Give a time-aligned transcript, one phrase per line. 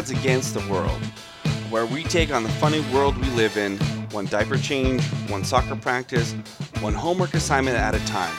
[0.00, 1.04] Dads Against the World,
[1.68, 3.76] where we take on the funny world we live in,
[4.12, 6.32] one diaper change, one soccer practice,
[6.80, 8.34] one homework assignment at a time.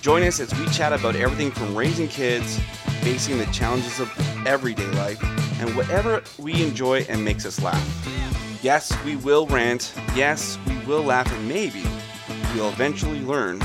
[0.00, 2.58] Join us as we chat about everything from raising kids,
[3.00, 4.12] facing the challenges of
[4.44, 5.22] everyday life,
[5.60, 8.58] and whatever we enjoy and makes us laugh.
[8.60, 9.94] Yes, we will rant.
[10.16, 11.84] Yes, we will laugh, and maybe
[12.56, 13.60] we'll eventually learn,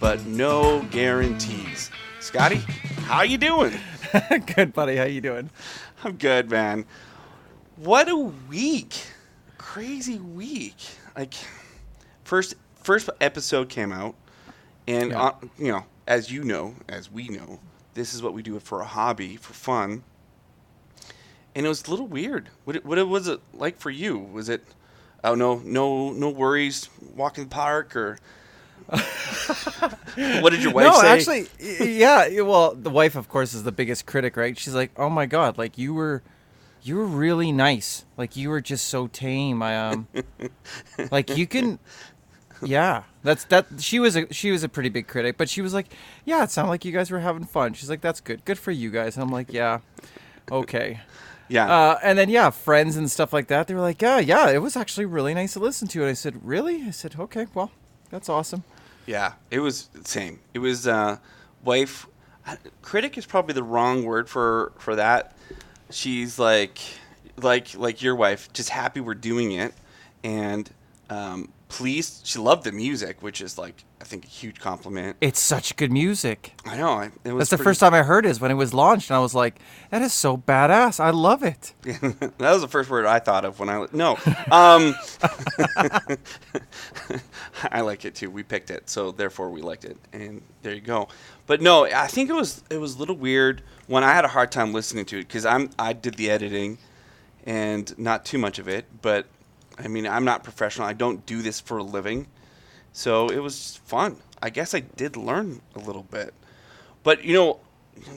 [0.00, 1.92] but no guarantees.
[2.18, 2.56] Scotty,
[3.04, 3.72] how you doing?
[4.56, 4.96] Good, buddy.
[4.96, 5.50] How you doing?
[6.04, 6.84] I'm good, man.
[7.76, 8.94] What a week!
[9.58, 10.76] Crazy week.
[11.16, 11.34] Like
[12.24, 14.14] first first episode came out,
[14.86, 15.22] and Yeah.
[15.22, 17.60] uh, you know, as you know, as we know,
[17.94, 20.02] this is what we do for a hobby, for fun.
[21.54, 22.48] And it was a little weird.
[22.64, 24.18] What it, what it was it like for you?
[24.18, 24.64] Was it
[25.22, 28.18] oh no no no worries walking in the park or
[28.92, 30.90] what did your wife say?
[30.90, 31.46] no, say?
[31.48, 32.40] actually, yeah.
[32.42, 34.58] Well, the wife, of course, is the biggest critic, right?
[34.58, 36.22] She's like, "Oh my god, like you were,
[36.82, 38.04] you were really nice.
[38.16, 39.62] Like you were just so tame.
[39.62, 40.08] I um,
[41.10, 41.78] like you can."
[42.64, 43.66] Yeah, that's that.
[43.78, 45.86] She was a she was a pretty big critic, but she was like,
[46.24, 48.70] "Yeah, it sounded like you guys were having fun." She's like, "That's good, good for
[48.70, 49.80] you guys." And I'm like, "Yeah,
[50.50, 51.00] okay."
[51.48, 51.72] yeah.
[51.72, 53.66] Uh, and then yeah, friends and stuff like that.
[53.66, 56.12] They were like, "Yeah, yeah, it was actually really nice to listen to." And I
[56.12, 57.72] said, "Really?" I said, "Okay, well,
[58.10, 58.62] that's awesome."
[59.06, 60.40] Yeah, it was the same.
[60.54, 61.18] It was uh,
[61.64, 62.06] wife.
[62.82, 65.36] Critic is probably the wrong word for for that.
[65.90, 66.78] She's like,
[67.36, 69.74] like like your wife, just happy we're doing it,
[70.24, 70.68] and
[71.10, 72.26] um, pleased.
[72.26, 75.16] She loved the music, which is like I think a huge compliment.
[75.20, 76.52] It's such good music.
[76.66, 76.90] I know.
[76.90, 78.74] I, it was That's the pretty- first time I heard it is when it was
[78.74, 79.58] launched, and I was like,
[79.90, 81.00] "That is so badass!
[81.00, 84.18] I love it." that was the first word I thought of when I no.
[84.50, 84.94] Um,
[87.70, 88.30] I like it too.
[88.30, 91.08] We picked it, so therefore we liked it, and there you go.
[91.46, 94.28] But no, I think it was it was a little weird when I had a
[94.28, 96.78] hard time listening to it because I'm I did the editing,
[97.44, 98.86] and not too much of it.
[99.00, 99.26] But
[99.78, 100.86] I mean, I'm not professional.
[100.86, 102.26] I don't do this for a living,
[102.92, 104.16] so it was fun.
[104.42, 106.34] I guess I did learn a little bit.
[107.02, 107.60] But you know,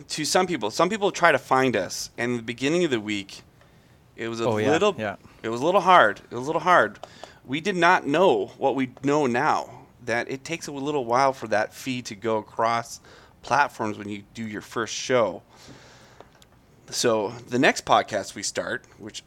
[0.09, 3.41] to some people, some people try to find us, and the beginning of the week,
[4.15, 5.15] it was a Oh, yeah, little, yeah.
[5.43, 6.19] it was a little hard.
[6.29, 6.99] It was a little hard.
[7.45, 9.69] We did not know what we know now.
[10.05, 12.99] That it takes a little while for that feed to go across
[13.41, 15.41] platforms when you do your first show.
[16.89, 19.23] So the next podcast we start, which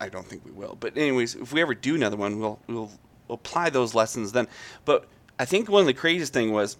[0.00, 2.90] I don't think we will, but anyways, if we ever do another one, we'll we'll
[3.28, 4.48] apply those lessons then.
[4.84, 5.06] But
[5.38, 6.76] I think one of the craziest thing was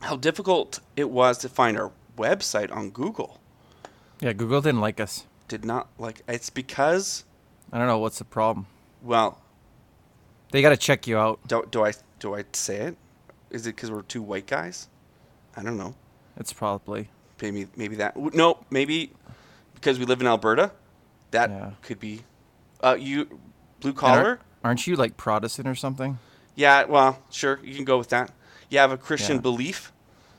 [0.00, 3.40] how difficult it was to find our website on Google.
[4.20, 5.24] Yeah, Google didn't like us.
[5.48, 7.24] Did not like it's because
[7.72, 8.66] I don't know what's the problem.
[9.02, 9.38] well,
[10.50, 11.40] They got to check you out.
[11.46, 12.96] do, do I do I say it?
[13.50, 14.88] Is it because we're two white guys?
[15.56, 15.94] I don't know.
[16.36, 17.10] It's probably
[17.42, 19.12] Maybe maybe that no maybe
[19.74, 20.72] because we live in Alberta.
[21.34, 21.70] That Yeah.
[21.82, 22.22] could be.
[22.82, 23.38] Uh, you
[23.80, 24.38] blue collar.
[24.62, 26.18] aren't- you like Protestant or something?
[26.54, 28.30] Yeah, well, sure, you can go with that.
[28.70, 29.42] You have a Christian Yeah.
[29.42, 29.92] belief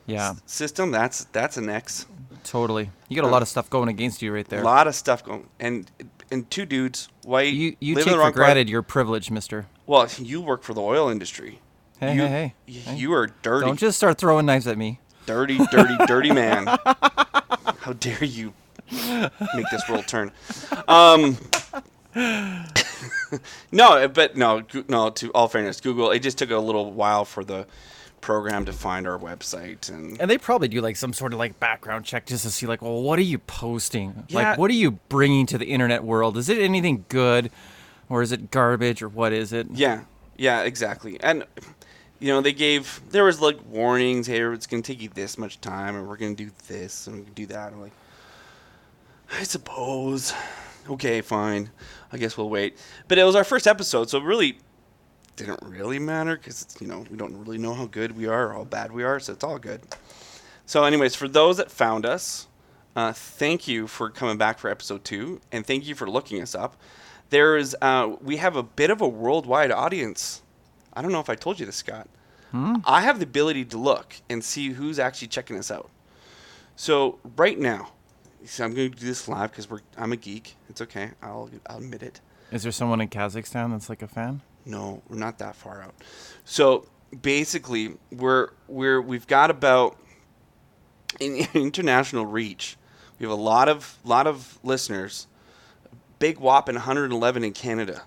[0.06, 0.90] Yeah, s- system.
[0.90, 2.06] That's that's an X.
[2.44, 2.90] totally.
[3.08, 4.60] You got a lot of stuff going against you right there.
[4.62, 5.90] A lot of stuff going, and
[6.30, 7.52] and two dudes, white.
[7.52, 9.66] You you take for wrong part- granted your privilege, Mister.
[9.86, 11.60] Well, you work for the oil industry.
[12.00, 12.96] Hey, you, hey, hey, y- hey.
[12.96, 15.00] You are dirty, Don't just start throwing knives at me.
[15.26, 16.66] dirty, dirty, dirty man.
[17.80, 18.52] How dare you
[18.90, 20.32] make this world turn?
[20.88, 21.36] Um,
[23.72, 25.10] no, but no, no.
[25.10, 26.10] To all fairness, Google.
[26.10, 27.66] It just took a little while for the
[28.20, 31.60] program to find our website, and And they probably do like some sort of like
[31.60, 34.24] background check just to see like, well, what are you posting?
[34.28, 34.50] Yeah.
[34.50, 36.36] Like, what are you bringing to the internet world?
[36.36, 37.50] Is it anything good,
[38.08, 39.68] or is it garbage, or what is it?
[39.72, 40.04] Yeah,
[40.36, 41.20] yeah, exactly.
[41.20, 41.44] And
[42.18, 44.26] you know, they gave there was like warnings.
[44.26, 47.24] Hey, it's gonna take you this much time, and we're gonna do this and we
[47.24, 47.72] can do that.
[47.72, 47.92] I'm like,
[49.32, 50.32] I suppose.
[50.88, 51.70] Okay, fine.
[52.12, 52.78] I guess we'll wait.
[53.08, 54.58] But it was our first episode, so it really
[55.34, 58.52] didn't really matter because you know we don't really know how good we are or
[58.54, 59.82] how bad we are, so it's all good.
[60.64, 62.46] So, anyways, for those that found us,
[62.96, 66.54] uh, thank you for coming back for episode two, and thank you for looking us
[66.54, 66.76] up.
[67.30, 70.42] There is, uh, we have a bit of a worldwide audience.
[70.92, 72.08] I don't know if I told you this, Scott.
[72.86, 75.90] I have the ability to look and see who's actually checking us out.
[76.74, 77.90] So right now,
[78.46, 80.56] so I'm going to do this live because we're I'm a geek.
[80.68, 81.10] It's okay.
[81.22, 82.20] I'll I'll admit it.
[82.52, 84.40] Is there someone in Kazakhstan that's like a fan?
[84.64, 85.94] No, we're not that far out.
[86.44, 86.86] So
[87.22, 89.96] basically, we're we're we've got about
[91.20, 92.76] in international reach.
[93.18, 95.26] We have a lot of lot of listeners.
[96.18, 98.02] Big whopping 111 in Canada.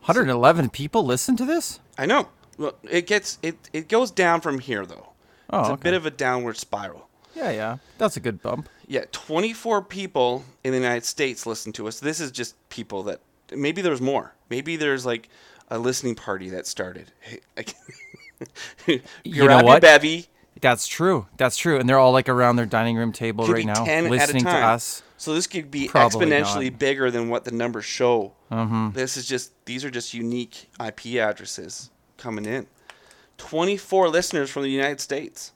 [0.00, 1.78] 111 people listen to this?
[1.96, 2.28] I know.
[2.56, 5.10] Well, it gets it it goes down from here though.
[5.50, 5.82] Oh, it's a okay.
[5.82, 7.07] bit of a downward spiral.
[7.38, 7.76] Yeah, yeah.
[7.98, 8.68] That's a good bump.
[8.86, 12.00] Yeah, 24 people in the United States listen to us.
[12.00, 13.20] This is just people that
[13.54, 14.34] maybe there's more.
[14.50, 15.28] Maybe there's like
[15.68, 17.12] a listening party that started.
[17.20, 17.40] Hey,
[18.88, 19.82] I You know what?
[19.82, 20.26] bevy.
[20.60, 21.26] That's true.
[21.36, 21.78] That's true.
[21.78, 24.08] And they're all like around their dining room table Could right be now, 10 at
[24.08, 24.64] a listening to time.
[24.74, 25.02] us.
[25.16, 26.78] So this could be Probably exponentially not.
[26.80, 28.32] bigger than what the numbers show.
[28.50, 28.90] Mm-hmm.
[28.92, 32.66] This is just these are just unique IP addresses coming in.
[33.36, 35.52] 24 listeners from the United States.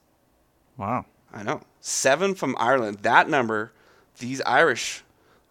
[0.76, 1.06] Wow.
[1.32, 1.60] I know.
[1.80, 2.98] 7 from Ireland.
[3.02, 3.72] That number,
[4.18, 5.02] these Irish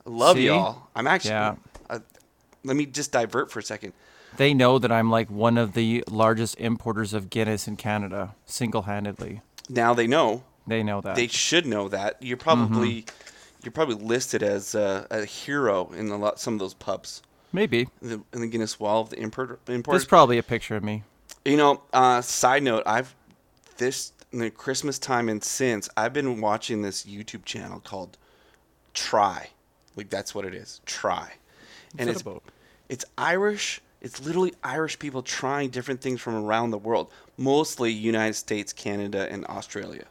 [0.05, 0.45] love See?
[0.47, 0.87] y'all.
[0.95, 1.55] I'm actually Yeah.
[1.89, 1.99] uh,
[2.63, 3.93] let me just divert for a second.
[4.37, 9.41] They know that I'm like one of the largest importers of Guinness in Canada, single-handedly.
[9.69, 10.43] Now they know.
[10.67, 11.15] They know that.
[11.15, 12.17] They should know that.
[12.21, 13.63] You're probably Mm-hmm.
[13.63, 17.21] you're probably listed as a, a hero in a lot some of those pubs.
[17.51, 17.89] Maybe.
[18.01, 21.03] In the, in the Guinness Wall of the import There's probably a picture of me.
[21.43, 23.13] You know, uh, side note, I've
[23.77, 28.17] this in the Christmas time and since I've been watching this YouTube channel called
[28.93, 29.49] Try.
[29.95, 30.81] Like that's what it is.
[30.85, 31.33] Try.
[31.97, 32.43] and it's about?
[32.89, 33.81] it's Irish.
[34.01, 39.27] It's literally Irish people trying different things from around the world, mostly United States, Canada,
[39.31, 40.05] and Australia.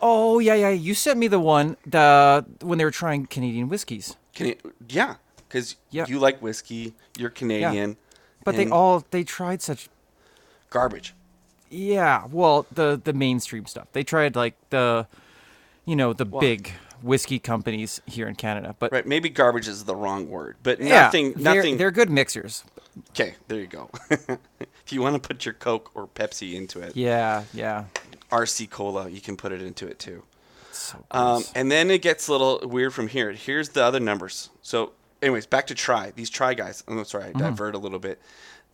[0.00, 0.70] Oh yeah, yeah.
[0.70, 4.16] You sent me the one the when they were trying Canadian whiskeys.
[4.34, 4.54] Can
[4.88, 5.14] yeah,
[5.48, 6.06] because Yeah.
[6.08, 7.96] you like whiskey, you're Canadian,
[8.44, 9.88] But they all they tried such
[10.70, 11.14] garbage.
[11.70, 13.88] Yeah, well, the the mainstream stuff.
[13.92, 15.06] They tried like the
[15.84, 16.72] you know, the Well- big
[17.02, 18.74] whiskey companies here in Canada.
[18.78, 19.06] But Right?
[19.06, 21.32] Maybe garbage is the wrong word, but yeah, nothing.
[21.34, 21.76] they're, nothing.
[21.76, 22.64] they're good mixers.
[23.10, 23.90] Okay, there you go.
[24.10, 27.84] if you want to put your Coke or Pepsi into it, Yeah, yeah.
[28.32, 30.22] RC Cola, you can put it into it too.
[30.72, 33.32] So Um, and then it gets a little weird from here.
[33.32, 34.48] Here's the other numbers.
[34.62, 34.92] So,
[35.22, 36.12] anyways, back to try.
[36.16, 36.82] These try guys.
[36.88, 37.38] I'm sorry, I Mm-hmm.
[37.38, 38.20] divert a little bit.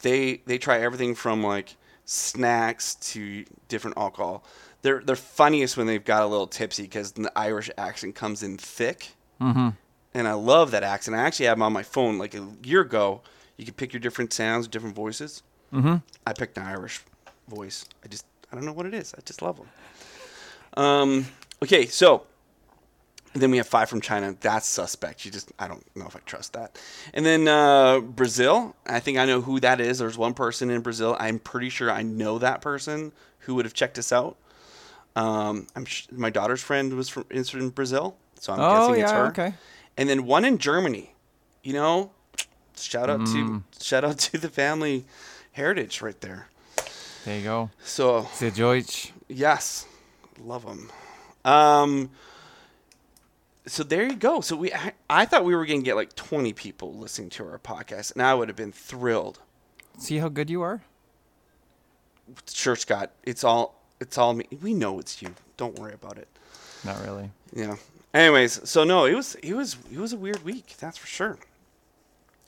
[0.01, 1.77] They they try everything from like
[2.13, 4.45] snacks to different alcohol.
[4.83, 8.59] They're they're funniest when they've got a little tipsy because the Irish accent comes in
[8.59, 9.13] thick.
[9.41, 9.71] mm-hmm.
[10.15, 11.17] And I love that accent.
[11.17, 13.23] I actually have them on my phone like a year ago.
[13.57, 15.43] You can pick your different sounds, different voices.
[15.73, 15.97] Mm-hmm.
[16.27, 17.01] I picked an Irish
[17.49, 17.87] voice.
[18.05, 19.15] I just I don't know what it is.
[19.17, 19.69] I just love them.
[20.77, 21.27] Um.
[21.63, 22.27] Okay, so
[23.35, 24.37] then we have five from China.
[24.41, 25.25] That's suspect.
[25.25, 26.79] You just I don't know if I trust that.
[27.15, 28.75] And then uh, Brazil.
[28.87, 29.99] I think I know who that is.
[29.99, 31.17] There's one person in Brazil.
[31.19, 34.37] I'm pretty sure I know that person who would have checked us out.
[35.17, 39.03] Um, I'm sh- my daughter's friend was from is from Brazil, so I'm Oh guessing
[39.03, 39.27] it's yeah, her.
[39.29, 39.55] okay.
[39.97, 41.15] And then one in Germany.
[41.63, 42.11] You know,
[42.77, 43.63] shout out Mm.
[43.79, 45.05] to shout out to the family
[45.53, 46.49] heritage right there.
[47.25, 47.71] There you go.
[47.85, 49.13] So The Deutsch.
[49.29, 49.87] yes,
[50.43, 50.91] love them.
[51.45, 52.11] Um,
[53.67, 54.41] so there you go.
[54.41, 57.59] So we, I, I thought we were gonna get like 20 people listening to our
[57.59, 59.39] podcast, and I would have been thrilled.
[59.99, 60.81] See how good you are?
[62.53, 63.11] Sure, Scott.
[63.25, 64.47] It's all, it's all me.
[64.63, 65.35] We know it's you.
[65.57, 66.29] Don't worry about it.
[66.85, 67.31] Not really.
[67.55, 67.77] Yeah.
[68.15, 70.75] Anyways, so no, it was, it was, it was a weird week.
[70.79, 71.39] That's for sure.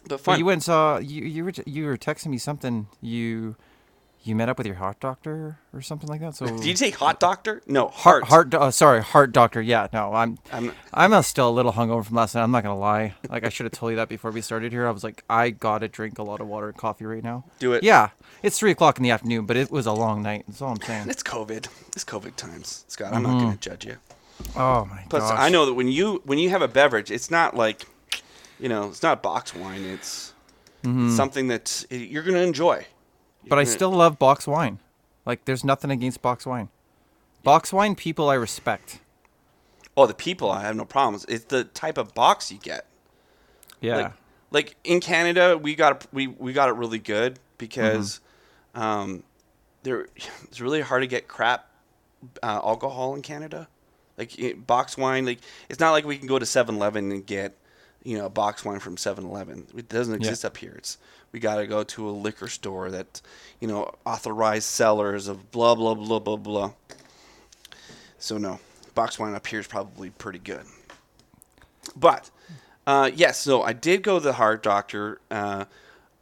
[0.03, 0.39] But But fun.
[0.39, 3.57] you went and saw you you were you were texting me something you
[4.25, 6.35] you met up with your heart doctor or something like that.
[6.35, 7.63] So Did you say hot doctor?
[7.67, 8.53] No, heart heart.
[8.53, 9.61] heart uh, sorry heart doctor.
[9.61, 12.43] Yeah, no, I'm I'm, I'm still a little hungover from last night.
[12.43, 13.15] I'm not gonna lie.
[13.29, 14.87] Like I should have told you that before we started here.
[14.87, 17.45] I was like, I gotta drink a lot of water and coffee right now.
[17.59, 17.83] Do it.
[17.83, 18.11] Yeah,
[18.43, 20.45] it's three o'clock in the afternoon, but it was a long night.
[20.49, 21.09] That's all I'm saying.
[21.09, 21.69] It's COVID.
[21.95, 23.13] It's COVID times, Scott.
[23.13, 23.97] I'm not going to judge you.
[24.57, 25.11] Oh my god.
[25.11, 25.39] Plus, gosh.
[25.39, 27.85] I know that when you when you have a beverage, it's not like,
[28.59, 29.85] you know, it's not box wine.
[29.85, 30.33] It's
[30.83, 32.87] something that you're going to enjoy.
[33.49, 34.79] But I still love box wine.
[35.27, 36.69] Like, there's nothing against box wine.
[37.43, 39.01] Box wine people I respect.
[39.97, 41.25] Oh, the people, I have no problems.
[41.29, 42.87] It's the type of box you get.
[43.81, 43.97] Yeah.
[43.97, 44.13] Like,
[44.51, 48.21] like in Canada, we got we we got it really good because
[48.75, 49.23] um,
[49.83, 50.07] there
[50.45, 51.69] it's really hard to get crap
[52.43, 53.69] uh, alcohol in Canada.
[54.17, 57.57] Like box wine, like it's not like we can go to 7-Eleven and get
[58.05, 59.67] you know a box wine from 7-Eleven.
[59.77, 60.19] It doesn't Yeah.
[60.29, 60.75] exist up here.
[60.79, 60.99] It's
[61.33, 63.21] we got to go to a liquor store that
[63.61, 66.73] you know authorized sellers of blah blah blah blah blah.
[68.19, 68.61] So no,
[68.95, 70.65] box wine up here is probably pretty good.
[71.97, 72.31] But
[72.87, 75.21] uh, yes, so I did go to the heart doctor.
[75.31, 75.65] Uh,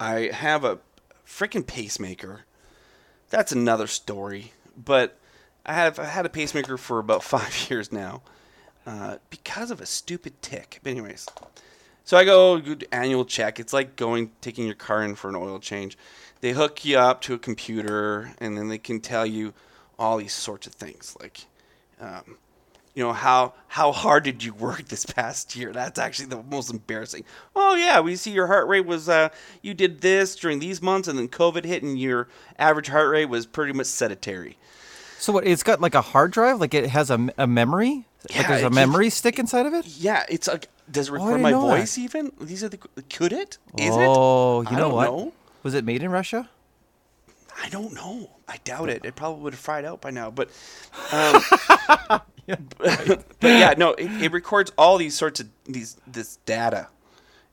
[0.00, 0.78] I have a
[1.26, 2.42] freaking pacemaker.
[3.30, 4.52] That's another story.
[4.76, 5.16] But
[5.64, 8.22] I have I had a pacemaker for about five years now
[8.86, 10.80] uh, because of a stupid tick.
[10.82, 11.26] But anyways,
[12.04, 12.60] so I go
[12.90, 13.60] annual check.
[13.60, 15.96] It's like going taking your car in for an oil change.
[16.40, 19.54] They hook you up to a computer, and then they can tell you
[19.98, 21.46] all these sorts of things like.
[22.00, 22.36] Um,
[22.94, 26.70] you know how how hard did you work this past year that's actually the most
[26.70, 27.24] embarrassing
[27.56, 29.28] oh yeah we see your heart rate was uh
[29.62, 33.26] you did this during these months and then covid hit and your average heart rate
[33.26, 34.58] was pretty much sedentary
[35.22, 35.46] So what?
[35.46, 36.58] It's got like a hard drive.
[36.58, 38.06] Like it has a, a memory.
[38.28, 39.86] Yeah, like there's a memory stick inside of it.
[39.86, 41.78] Yeah, it's like does it Oh, record didn't my know that.
[41.78, 42.32] voice even?
[42.40, 43.56] These are the could it?
[43.78, 44.00] Is it?
[44.00, 44.70] oh, it?
[44.70, 45.04] you I know don't what?
[45.04, 45.32] know.
[45.62, 46.50] Was it made in Russia?
[47.62, 48.30] I don't know.
[48.48, 49.04] I doubt it.
[49.04, 50.32] It probably would have fried out by now.
[50.32, 50.50] But,
[51.12, 51.40] um,
[52.48, 56.88] but yeah, no, it, it records all these sorts of these this data,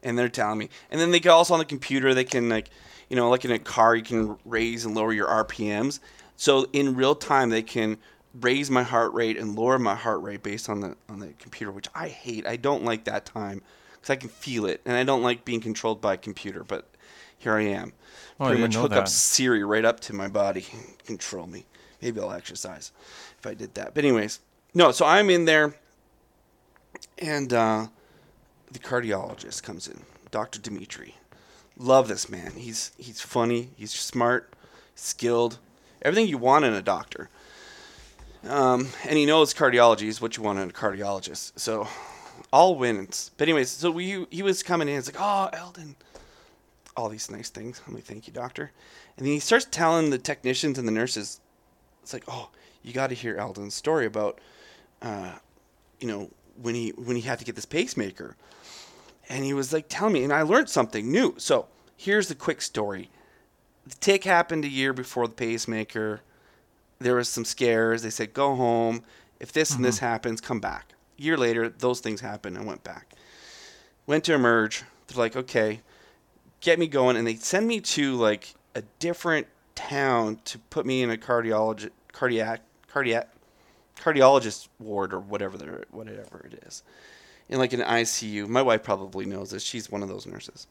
[0.02, 0.70] and they're telling me.
[0.90, 2.72] And then they can also on the computer they can like,
[3.10, 6.00] you know, like in a car you can raise and lower your RPMs.
[6.40, 7.98] So in real time they can
[8.40, 11.70] raise my heart rate and lower my heart rate based on the on the computer,
[11.70, 12.48] which I hate.
[12.48, 15.60] I don't like that time because I can feel it, and I don't like being
[15.60, 16.64] controlled by a computer.
[16.64, 16.88] But
[17.38, 17.92] here I am.
[18.40, 19.10] Oh, Pretty didn't much hook up.
[19.10, 20.66] Siri right up to my body,
[21.06, 21.66] control me.
[22.02, 22.94] Maybe I'll exercise
[23.38, 23.94] if I did that.
[23.94, 24.40] But anyways,
[24.74, 24.94] no.
[24.94, 25.76] So I'm in there,
[27.18, 27.88] and uh,
[28.72, 30.62] the cardiologist comes in, Dr.
[30.62, 31.16] Dimitri.
[31.78, 32.54] Love this man.
[32.56, 33.72] He's he's funny.
[33.76, 34.54] He's smart,
[34.96, 35.60] skilled,
[36.02, 37.30] everything you want in a doctor.
[38.48, 41.60] Um, and he knows cardiology is what you want in a cardiologist.
[41.60, 41.88] So
[42.52, 43.32] all wins.
[43.38, 44.98] But anyways, so we he was coming in.
[44.98, 45.96] It's like, oh, Eldon,
[46.96, 47.82] all these nice things.
[47.88, 48.72] I'm like, thank you, doctor.
[49.18, 51.42] And then he starts telling the technicians and the nurses,
[52.02, 52.50] it's like, oh,
[52.82, 54.40] you got to hear Eldon's story about,
[55.02, 55.34] uh,
[56.00, 56.30] you know,
[56.62, 58.36] when he when he had to get this pacemaker.
[59.28, 61.36] And he was like, tell me, and I learned something new.
[61.38, 63.10] So here's the quick story.
[63.90, 66.22] The tick happened a year before the pacemaker.
[67.00, 68.04] There was some scares.
[68.04, 69.04] They said, go home.
[69.40, 70.06] If this and this mm-hmm.
[70.06, 70.94] happens, come back.
[71.18, 73.14] A year later, those things happened and went back.
[74.06, 74.84] Went to emerge.
[75.08, 75.82] They're like, okay,
[76.62, 77.18] get me going.
[77.18, 81.90] And they send me to like a different town to put me in a cardiology,
[82.12, 83.30] cardiac, cardiac,
[83.98, 86.84] cardiologist ward or whatever whatever it is,
[87.50, 88.48] in like an ICU.
[88.48, 89.64] My wife probably knows this.
[89.64, 90.68] She's one of those nurses.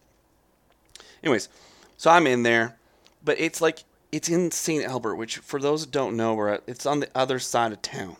[1.22, 1.48] Anyways,
[1.96, 2.77] so I'm in there,
[3.22, 4.84] but it's like it's in St.
[4.84, 8.16] Albert, which for those that don't know, where it's on the other side of town.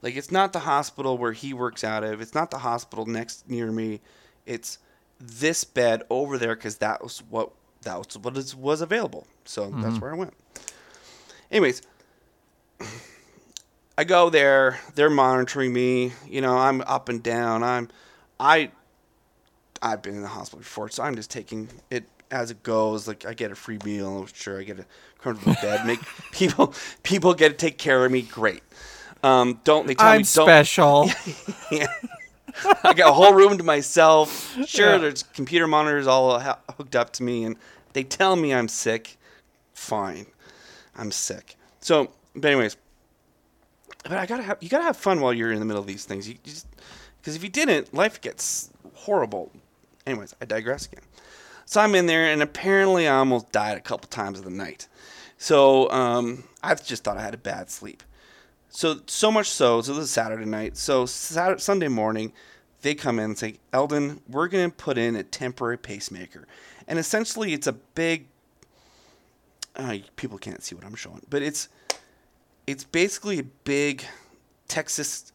[0.00, 2.20] Like it's not the hospital where he works out of.
[2.20, 4.00] It's not the hospital next near me.
[4.46, 4.78] It's
[5.20, 7.50] this bed over there because that was what
[7.82, 9.26] that was what is, was available.
[9.44, 9.98] So that's mm-hmm.
[9.98, 10.34] where I went.
[11.50, 11.82] Anyways,
[13.98, 14.78] I go there.
[14.94, 16.12] They're monitoring me.
[16.26, 17.62] You know, I'm up and down.
[17.62, 17.88] I'm,
[18.38, 18.70] I,
[19.82, 23.06] I've been in the hospital before, so I'm just taking it as it goes.
[23.08, 24.26] Like I get a free meal.
[24.32, 24.86] Sure, I get a
[25.20, 25.86] comfortable bed.
[25.86, 26.00] Make
[26.32, 28.22] people people get to take care of me.
[28.22, 28.62] Great.
[29.22, 31.10] Um, don't they tell I'm me special.
[31.70, 31.86] Yeah.
[32.82, 34.56] I got a whole room to myself.
[34.66, 34.98] Sure, Yeah.
[34.98, 37.56] there's computer monitors all ha- hooked up to me, and
[37.92, 39.16] they tell me I'm sick.
[39.74, 40.26] Fine,
[40.96, 41.54] I'm sick.
[41.80, 42.76] So, but anyways,
[44.04, 46.04] but I gotta have you gotta have fun while you're in the middle of these
[46.04, 46.28] things.
[46.28, 46.66] You just
[47.20, 49.52] because if you didn't, life gets horrible.
[50.06, 51.02] Anyways, I digress again.
[51.68, 54.88] So I'm in there, and apparently I almost died a couple times of the night.
[55.36, 58.02] So um, I just thought I had a bad sleep.
[58.70, 59.82] So so much so.
[59.82, 60.78] So this is Saturday night.
[60.78, 62.32] So Saturday, Sunday morning,
[62.80, 66.46] they come in and say, "Eldon, we're going to put in a temporary pacemaker,"
[66.86, 68.28] and essentially it's a big.
[69.76, 71.68] Uh, people can't see what I'm showing, but it's
[72.66, 74.06] it's basically a big
[74.68, 75.34] Texas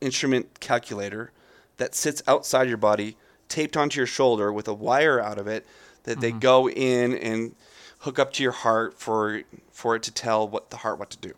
[0.00, 1.30] instrument calculator
[1.76, 3.16] that sits outside your body,
[3.50, 5.66] taped onto your shoulder with a wire out of it
[6.04, 6.38] that they mm-hmm.
[6.38, 7.54] go in and
[8.00, 11.18] hook up to your heart for for it to tell what the heart what to
[11.18, 11.34] do.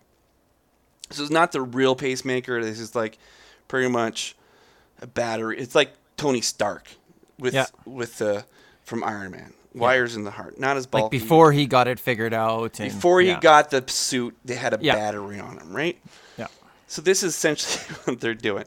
[1.10, 2.62] So it's not the real pacemaker.
[2.62, 3.18] This is like
[3.68, 4.36] pretty much
[5.00, 5.58] a battery.
[5.58, 6.88] It's like Tony Stark
[7.38, 7.66] with Yeah.
[7.84, 8.44] with the
[8.84, 9.54] from Iron Man.
[9.74, 11.16] Wires in the heart, not as bulky.
[11.16, 12.78] like before he got it figured out.
[12.78, 13.40] And, Before he yeah.
[13.40, 14.94] got the suit, they had a Yeah.
[14.96, 15.98] battery on him, right?
[16.36, 16.48] Yeah.
[16.88, 18.66] So this is essentially what they're doing.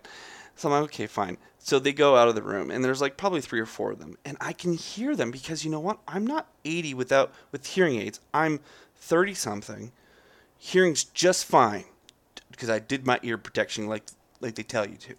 [0.56, 1.38] So I'm like, okay, fine.
[1.66, 3.98] So they go out of the room, and there's like probably three or four of
[3.98, 5.98] them, and I can hear them because you know what?
[6.08, 8.20] I'm not 80 without with hearing aids.
[8.36, 8.60] I'm
[8.98, 9.92] 30 something.
[10.60, 11.86] Hearing's just fine
[12.52, 14.04] because I did my ear protection like
[14.42, 15.16] like they tell you to.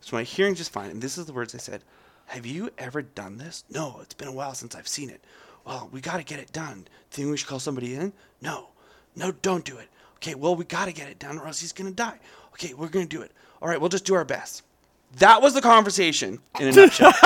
[0.00, 0.88] So my hearing's just fine.
[0.88, 1.82] And this is the words they said.
[2.28, 3.64] Have you ever done this?
[3.68, 5.22] No, it's been a while since I've seen it.
[5.66, 6.86] Well, we got to get it done.
[7.10, 8.14] Think we should call somebody in?
[8.40, 8.68] No.
[9.14, 9.90] No, don't do it.
[10.16, 12.18] Okay, well, we got to get it done or else he's going to die.
[12.54, 13.32] Okay, we're going to do it.
[13.60, 14.62] All right, we'll just do our best.
[15.18, 17.12] That was the conversation in a nutshell.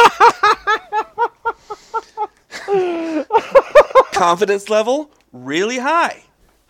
[4.12, 6.22] Confidence level really high.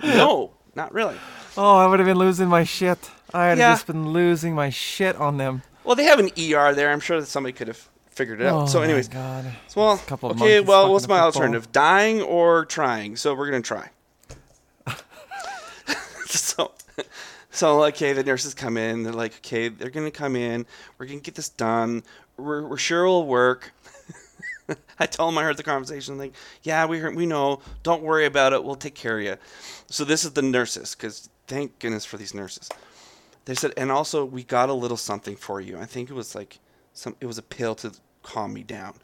[0.02, 1.16] No, not really.
[1.56, 3.10] Oh, I would have been losing my shit.
[3.32, 3.72] I had Yeah.
[3.72, 5.62] just been losing my shit on them.
[5.84, 6.90] Well, they have an ER there.
[6.90, 8.62] I'm sure that somebody could have figured it out.
[8.62, 9.44] Oh so, my anyways, God.
[9.68, 10.60] so, well, couple of okay.
[10.60, 11.70] Well, what's my alternative?
[11.72, 13.16] Dying or trying?
[13.16, 13.90] So we're gonna try.
[16.26, 16.72] so,
[17.56, 18.12] so okay.
[18.12, 19.02] The nurses come in.
[19.02, 20.66] They're like, okay, they're gonna come in.
[20.98, 22.02] We're gonna get this done.
[22.36, 23.72] We're, we're sure it'll work.
[24.98, 26.18] I told them I heard the conversation.
[26.18, 27.60] Like, yeah, we heard, we know.
[27.82, 28.62] Don't worry about it.
[28.62, 29.36] We'll take care of you.
[29.88, 32.68] So this is the nurses because thank goodness for these nurses.
[33.46, 35.78] They said, and also we got a little something for you.
[35.78, 36.58] I think it was like
[36.92, 37.16] some.
[37.20, 38.94] It was a pill to calm me down.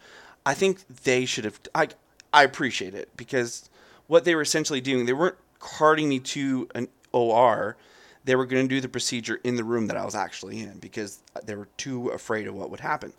[0.45, 1.61] I think they should have.
[1.75, 1.89] I
[2.33, 3.71] I appreciate it because
[4.09, 7.77] what they were essentially doing, they weren't carting me to an OR.
[8.25, 10.79] They were going to do the procedure in the room that I was actually in
[10.79, 13.13] because they were too afraid of what would happen.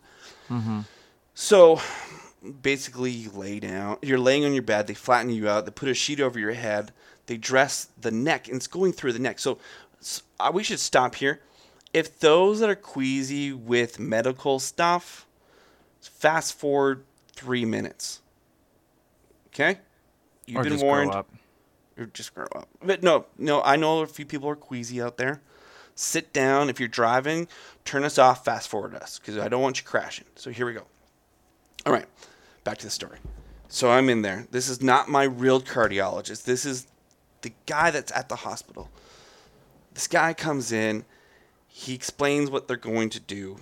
[1.34, 1.80] So
[2.62, 3.98] basically, you lay down.
[4.02, 4.86] You're laying on your bed.
[4.86, 5.64] They flatten you out.
[5.66, 6.92] They put a sheet over your head.
[7.26, 9.38] They dress the neck, and it's going through the neck.
[9.38, 9.58] So
[10.38, 11.40] uh, we should stop here.
[11.92, 15.26] If those that are queasy with medical stuff,
[16.00, 18.20] fast forward three minutes.
[19.48, 19.78] Okay,
[20.46, 21.12] you've or been warned.
[21.96, 22.68] Or just grow up.
[22.82, 25.40] But no, no, I know a few people are queasy out there.
[25.94, 26.68] Sit down.
[26.68, 27.46] If you're driving,
[27.84, 30.26] turn us off, fast forward us, because I don't want you crashing.
[30.34, 30.82] So here we go.
[31.86, 32.06] All right,
[32.64, 33.18] back to the story.
[33.68, 34.46] So I'm in there.
[34.50, 36.44] This is not my real cardiologist.
[36.44, 36.86] This is
[37.42, 38.90] the guy that's at the hospital.
[39.92, 41.04] This guy comes in.
[41.68, 43.58] He explains what they're going to do,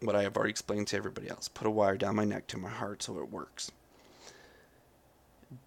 [0.00, 1.48] what I have already explained to everybody else.
[1.48, 3.70] Put a wire down my neck to my heart so it works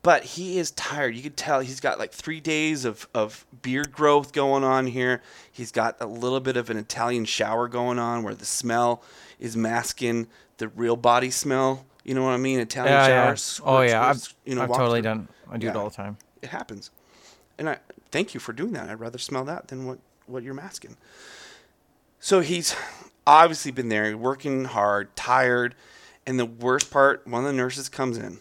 [0.01, 1.15] but he is tired.
[1.15, 5.21] You could tell he's got like three days of, of beard growth going on here.
[5.51, 9.03] He's got a little bit of an Italian shower going on where the smell
[9.39, 11.85] is masking the real body smell.
[12.03, 12.59] You know what I mean?
[12.59, 13.25] Italian Yeah, shower.
[13.25, 13.35] Oh, yeah.
[13.35, 15.09] squirt, Oh yeah, I've, you know, I've totally through.
[15.11, 15.27] done.
[15.51, 16.17] I do it all the time.
[16.41, 16.91] It happens,
[17.57, 17.77] and I
[18.11, 18.89] thank you for doing that.
[18.89, 20.97] I'd rather smell that than what what you're masking.
[22.19, 22.75] So he's
[23.27, 25.75] obviously been there, working hard, tired,
[26.25, 28.39] and the worst part, one of the nurses comes in.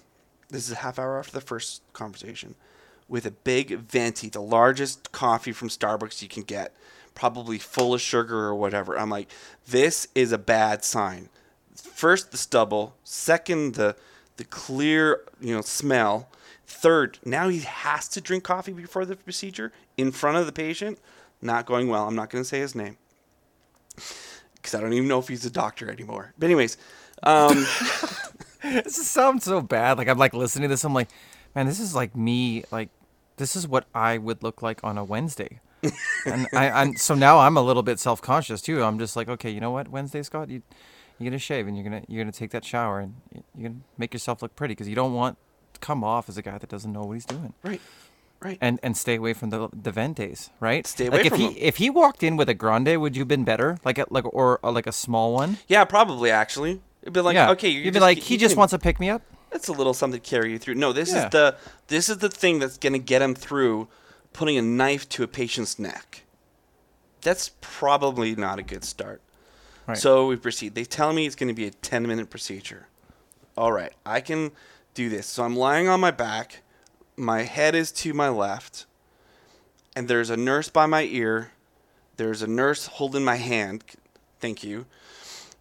[0.52, 2.54] This is a half hour after the first conversation,
[3.09, 6.75] with a big venti, the largest coffee from Starbucks you can get,
[7.14, 8.99] probably full of sugar or whatever.
[8.99, 9.28] I'm like,
[9.66, 11.30] this is a bad sign.
[11.75, 13.97] First the stubble, second the
[14.36, 16.28] the clear, you know, smell.
[16.67, 20.99] Third, now he has to drink coffee before the procedure in front of the patient.
[21.41, 22.06] Not going well.
[22.06, 22.97] I'm not going to say his name
[24.54, 26.32] because I don't even know if he's a doctor anymore.
[26.38, 26.76] But anyways,
[27.23, 27.67] um,
[28.63, 29.99] This sounds so bad.
[29.99, 30.85] Like I'm like listening to this.
[30.85, 31.09] I'm like,
[31.55, 32.65] man, this is like me.
[32.71, 32.89] Like
[33.37, 35.61] this is what I would look like on a Wednesday.
[36.27, 38.83] and I, I'm so now I'm a little bit self conscious too.
[38.85, 40.63] I'm just like, okay, you know what, Wednesday, Scott, you
[41.19, 43.15] you're gonna shave and you're gonna you're gonna take that shower and
[43.57, 45.37] you're gonna make yourself look pretty because you don't want
[45.75, 47.53] to come off as a guy that doesn't know what he's doing.
[47.65, 47.81] right,
[48.41, 48.59] right.
[48.61, 50.87] And and stay away from the the ventis, right?
[50.87, 51.55] Stay like away if from he 'em.
[51.59, 53.79] if he walked in with a grande, would you have been better?
[53.85, 55.59] Like a, like or, or like a small one?
[55.67, 56.81] yeah, probably actually.
[57.02, 57.50] It'd be like, yeah.
[57.50, 59.23] okay, you'd be like, he just wants to pick me up.
[59.50, 60.76] That's a little something to carry you through.
[60.76, 61.25] No, this Yeah.
[61.26, 61.56] is the
[61.88, 63.88] this is the thing that's going to get him through
[64.32, 66.23] putting a knife to a patient's neck.
[67.21, 69.21] That's probably not a good start.
[69.86, 69.99] Right.
[69.99, 70.75] So we proceed.
[70.75, 72.86] They tell me it's going to be a 10 minute procedure.
[73.56, 74.52] All right, I can
[74.95, 75.26] do this.
[75.26, 76.62] So I'm lying on my back.
[77.17, 78.86] My head is to my left.
[79.95, 81.50] And there's a nurse by my ear.
[82.17, 83.84] There's a nurse holding my hand.
[84.41, 84.86] Thank you.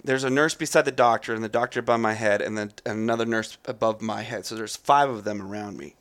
[0.04, 3.26] There's a nurse beside the doctor, and the doctor by my head, and then another
[3.26, 4.46] nurse above my head.
[4.46, 5.96] So there's five of them around me.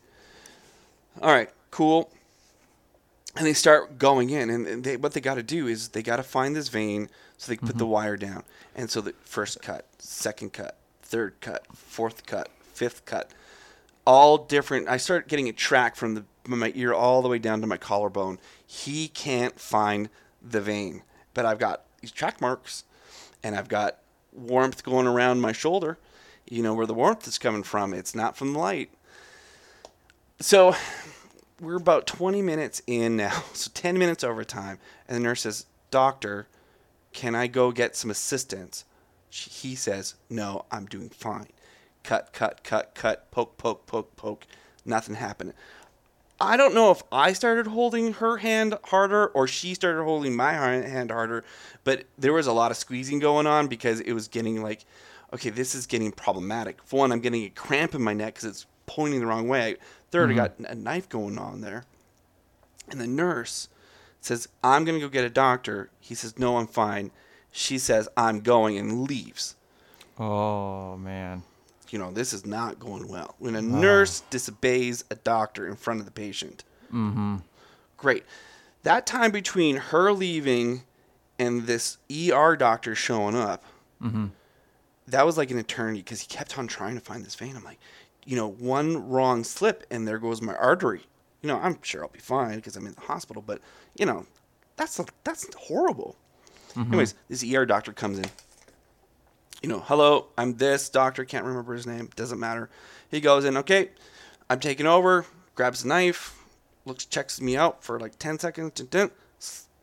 [1.20, 2.10] All right, cool
[3.36, 6.16] and they start going in and they, what they got to do is they got
[6.16, 7.92] to find this vein so they can put the mm-hmm.
[7.92, 8.42] wire down
[8.74, 13.30] and so the first cut second cut third cut fourth cut fifth cut
[14.04, 17.38] all different i start getting a track from the from my ear all the way
[17.38, 20.08] down to my collarbone he can't find
[20.42, 21.02] the vein
[21.34, 22.84] but i've got these track marks
[23.42, 23.98] and i've got
[24.32, 25.98] warmth going around my shoulder
[26.48, 28.90] you know where the warmth is coming from it's not from the light
[30.40, 30.74] so
[31.60, 36.48] we're about 20 minutes in now, so 10 minutes overtime, and the nurse says, "Doctor,
[37.12, 38.84] can I go get some assistance?"
[39.28, 41.48] She, he says, "No, I'm doing fine."
[42.02, 44.46] Cut, cut, cut, cut, poke, poke, poke, poke.
[44.86, 45.52] Nothing happening.
[46.40, 50.52] I don't know if I started holding her hand harder or she started holding my
[50.52, 51.44] hand harder,
[51.84, 54.84] but there was a lot of squeezing going on because it was getting like,
[55.34, 56.82] okay, this is getting problematic.
[56.84, 59.76] For one, I'm getting a cramp in my neck because it's pointing the wrong way.
[60.10, 60.72] Third, I got mm-hmm.
[60.72, 61.84] a knife going on there.
[62.90, 63.68] And the nurse
[64.20, 65.90] says, I'm going to go get a doctor.
[66.00, 67.10] He says, No, I'm fine.
[67.52, 69.56] She says, I'm going and leaves.
[70.18, 71.42] Oh man.
[71.92, 73.34] You know, this is not going well.
[73.38, 76.64] When a nurse disobeys a doctor in front of the patient.
[76.92, 77.36] Mm-hmm.
[77.96, 78.24] Great.
[78.82, 80.82] That time between her leaving
[81.38, 83.64] and this ER doctor showing up,
[84.02, 84.26] Mm-hmm.
[85.08, 87.54] that was like an eternity because he kept on trying to find this vein.
[87.54, 87.78] I'm like,
[88.24, 91.02] you know, one wrong slip and there goes my artery.
[91.42, 93.60] You know, I'm sure I'll be fine because I'm in the hospital, but
[93.98, 94.24] you know,
[94.76, 96.16] that's that's horrible.
[96.76, 98.24] Anyways, this ER doctor comes in.
[99.62, 101.24] You know, hello, I'm this doctor.
[101.24, 102.08] Can't remember his name.
[102.16, 102.70] Doesn't matter.
[103.10, 103.56] He goes in.
[103.58, 103.90] Okay,
[104.48, 105.26] I'm taking over.
[105.54, 106.38] Grabs the knife.
[106.86, 109.10] looks checks me out for like 10 seconds dun, dun,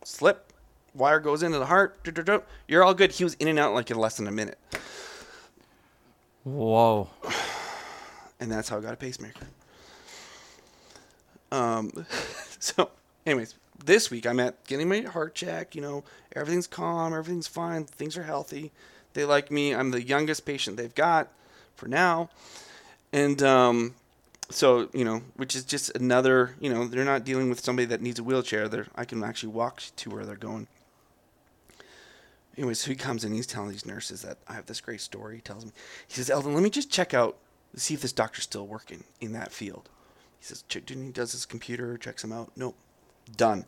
[0.03, 0.51] slip
[0.93, 2.41] wire goes into the heart dun.
[2.67, 4.57] you're all good he was in and out like in less than a minute
[6.47, 7.09] Whoa.
[8.39, 9.47] and that's how I got a pacemaker.
[11.51, 11.91] Um,
[12.59, 12.91] so,
[13.25, 15.75] anyways, this week I'm at getting my heart check.
[15.75, 18.71] You know, everything's calm, everything's fine, things are healthy.
[19.17, 19.73] They like me.
[19.73, 21.29] I'm the youngest patient they've got
[21.73, 22.29] for now,
[23.11, 23.95] and um,
[24.51, 26.55] so you know, which is just another.
[26.59, 28.67] You know, they're not dealing with somebody that needs a wheelchair.
[28.67, 30.67] They're I can actually walk to where they're going.
[32.55, 33.33] Anyway, so he comes in.
[33.33, 35.37] He's telling these nurses that I have this great story.
[35.37, 35.71] He tells me,
[36.07, 37.37] he says, Eldon, let me just check out,
[37.75, 39.89] see if this doctor's still working in that field.
[40.39, 42.51] He says, he does his computer, checks him out.
[42.55, 42.75] Nope,
[43.35, 43.65] done.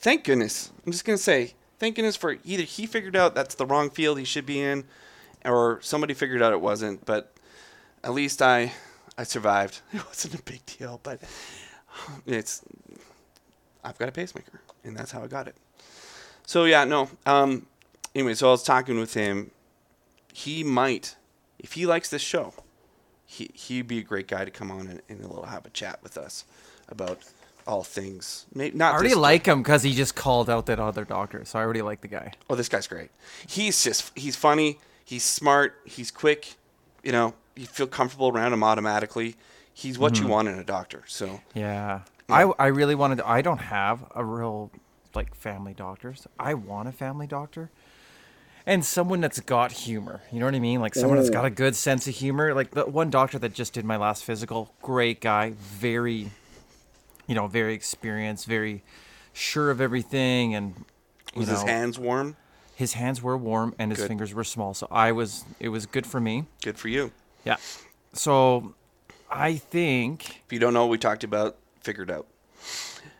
[0.00, 0.70] Thank goodness.
[0.84, 4.16] I'm just gonna say, thank is for either he figured out that's the wrong field
[4.16, 4.84] he should be in,
[5.44, 7.04] or somebody figured out it wasn't.
[7.04, 7.32] But
[8.04, 8.72] at least I,
[9.18, 9.80] I survived.
[9.92, 11.20] It wasn't a big deal, but
[12.24, 12.62] it's,
[13.82, 15.56] I've got a pacemaker, and that's how I got it.
[16.46, 17.10] So yeah, no.
[17.26, 17.66] Um,
[18.14, 19.50] anyway, so I was talking with him.
[20.32, 21.16] He might,
[21.58, 22.54] if he likes this show,
[23.26, 25.70] he he'd be a great guy to come on and, and a little have a
[25.70, 26.44] chat with us
[26.88, 27.18] about
[27.66, 28.46] all things.
[28.54, 28.92] Maybe not.
[28.92, 31.44] I already like him because he just called out that other doctor.
[31.44, 32.32] So I already like the guy.
[32.50, 33.10] Oh, this guy's great.
[33.46, 34.78] He's just he's funny.
[35.04, 35.74] He's smart.
[35.84, 36.54] He's quick.
[37.02, 39.36] You know, you feel comfortable around him automatically.
[39.74, 40.24] He's what Mm-hmm.
[40.24, 41.02] you want in a doctor.
[41.06, 42.00] So Yeah.
[42.28, 44.70] I, I really wanted to, I don't have a real
[45.14, 46.26] like family doctors.
[46.38, 47.70] I want a family doctor.
[48.64, 50.22] And someone that's got humor.
[50.30, 50.80] You know what I mean?
[50.80, 52.54] Like someone that's got a good sense of humor.
[52.54, 56.30] Like the one doctor that just did my last physical, great guy, very
[57.32, 58.82] you know, very experienced, very
[59.32, 60.84] sure of everything and
[61.34, 62.36] was his hands warm?
[62.74, 64.08] his hands were warm and his Good.
[64.08, 64.74] fingers were small.
[64.74, 66.44] So I was it was good for me.
[66.62, 67.10] Good for you.
[67.42, 67.56] Yeah.
[68.12, 68.74] So
[69.30, 72.26] I think If you don't know what we talked about, figure it out.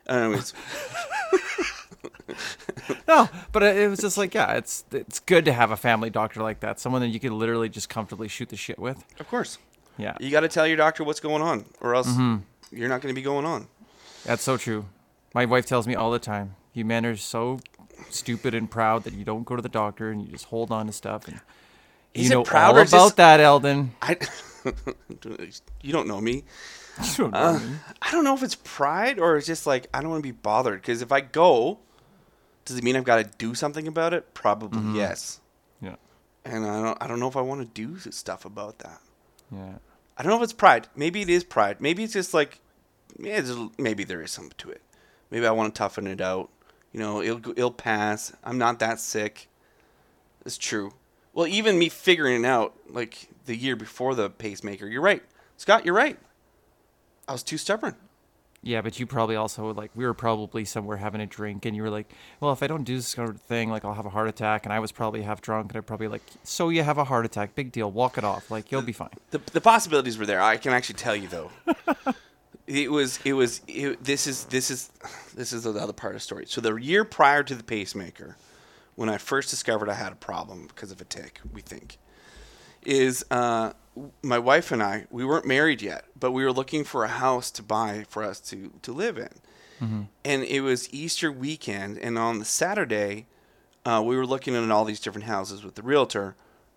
[0.06, 0.52] Anyways,
[3.08, 6.42] No, but it was just like, yeah, it's it's good to have a family doctor
[6.42, 9.02] like that, someone that you can literally just comfortably shoot the shit with.
[9.20, 9.58] of course,
[9.96, 12.76] Yeah, you got to tell your doctor what's going on, or else Mm-hmm.
[12.76, 13.68] you're not going to be going on.
[14.24, 14.86] That's so true.
[15.34, 17.60] My wife tells me all the time, "You men are so
[18.10, 20.86] stupid and proud that you don't go to the doctor and you just hold on
[20.86, 21.40] to stuff." And
[22.14, 23.94] Is you know proud all about just- that, Eldon.
[24.02, 24.16] I,
[25.82, 26.44] you don't know me.
[27.02, 27.74] You don't know Uh, me.
[28.02, 30.30] I don't know if it's pride or it's just like I don't want to be
[30.30, 30.82] bothered.
[30.82, 31.78] Because if I go,
[32.66, 34.34] does it mean I've got to do something about it?
[34.34, 34.96] Probably Mm-hmm.
[34.96, 35.40] yes.
[35.80, 35.94] Yeah,
[36.44, 36.98] And I don't.
[37.02, 39.00] I don't know if I want to do stuff about that.
[39.50, 39.76] yeah.
[40.18, 40.88] I don't know if it's pride.
[40.94, 41.80] Maybe it is pride.
[41.80, 42.60] Maybe it's just like,
[43.18, 44.82] maybe there is something to it.
[45.30, 46.50] Maybe I want to toughen it out.
[46.92, 48.32] You know, it'll it'll pass.
[48.44, 49.48] I'm not that sick.
[50.44, 50.92] It's true.
[51.32, 55.22] Well, even me figuring it out, like the year before the pacemaker, you're right,
[55.56, 55.86] Scott.
[55.86, 56.18] You're right.
[57.26, 57.96] I was too stubborn.
[58.64, 61.82] Yeah, but you probably also like we were probably somewhere having a drink, and you
[61.82, 64.10] were like, "Well, if I don't do this sort of thing, like I'll have a
[64.10, 66.98] heart attack." And I was probably half drunk, and I probably like, "So you have
[66.98, 67.54] a heart attack?
[67.56, 67.90] Big deal.
[67.90, 68.50] Walk it off.
[68.50, 70.40] Like you'll be fine." The, the possibilities were there.
[70.40, 71.50] I can actually tell you though.
[72.66, 74.90] it was it was it, this is this is
[75.34, 76.44] this is the other part of the story.
[76.46, 78.36] So the year prior to the pacemaker,
[78.94, 81.98] when I first discovered I had a problem because of a tick, we think,
[82.82, 83.72] is uh,
[84.22, 87.50] my wife and I we weren't married yet, but we were looking for a house
[87.52, 92.38] to buy for us to to live in, and it was Easter weekend, and on
[92.38, 93.26] the Saturday,
[93.84, 96.36] uh, we were looking at all these different houses with the realtor,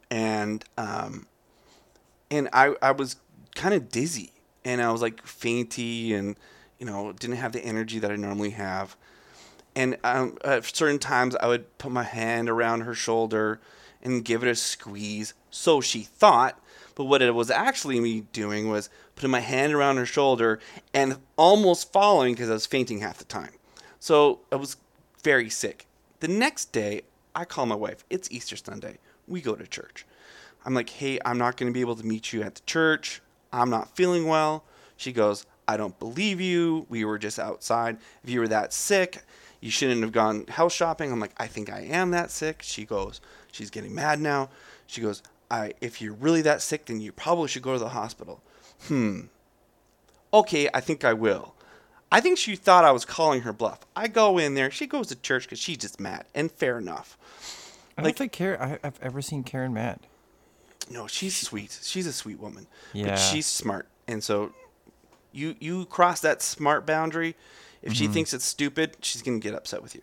[0.10, 1.28] and um,
[2.32, 3.18] and I, I was
[3.54, 4.32] kind of dizzy
[4.66, 6.36] and I was like fainty and
[6.80, 8.98] you know didn't have the energy that I normally have.
[9.78, 13.60] And um, at certain times I would put my hand around her shoulder
[14.02, 15.34] and give it a squeeze.
[15.50, 16.60] So she thought
[16.96, 20.60] but what it was actually me doing was putting my hand around her shoulder
[20.94, 23.52] and almost falling because I was fainting half the time.
[24.00, 24.78] So I was
[25.24, 25.86] very sick.
[26.22, 27.02] The next day
[27.36, 28.06] I call my wife.
[28.10, 28.98] It's Easter Sunday.
[29.28, 30.06] We go to church.
[30.66, 33.22] I'm like, hey, I'm not going to be able to meet you at the church.
[33.62, 34.64] I'm not feeling well.
[34.98, 36.86] She goes, I don't believe you.
[36.90, 37.98] We were just outside.
[38.24, 39.24] If you were that sick,
[39.62, 41.12] you shouldn't have gone house shopping.
[41.12, 42.62] I'm like, I think I am that sick.
[42.62, 44.50] She goes, she's getting mad now.
[44.88, 47.90] She goes, I, if you're really that sick, then you probably should go to the
[47.90, 48.42] hospital.
[48.88, 49.22] Hmm.
[50.34, 51.56] Okay, I think I will.
[52.12, 53.80] I think she thought I was calling her bluff.
[53.96, 54.70] I go in there.
[54.70, 57.18] She goes to church because she's just mad, and fair enough.
[57.98, 58.62] I Like- don't think Karen.
[58.62, 60.00] I, I've ever seen Karen mad.
[60.90, 61.80] No, she's sweet.
[61.82, 62.68] She's a sweet woman.
[62.94, 63.08] Yeah.
[63.08, 63.88] But she's smart.
[64.08, 64.54] And so
[65.32, 67.36] you you cross that smart boundary.
[67.82, 70.02] If she thinks it's stupid, she's going to get upset with you.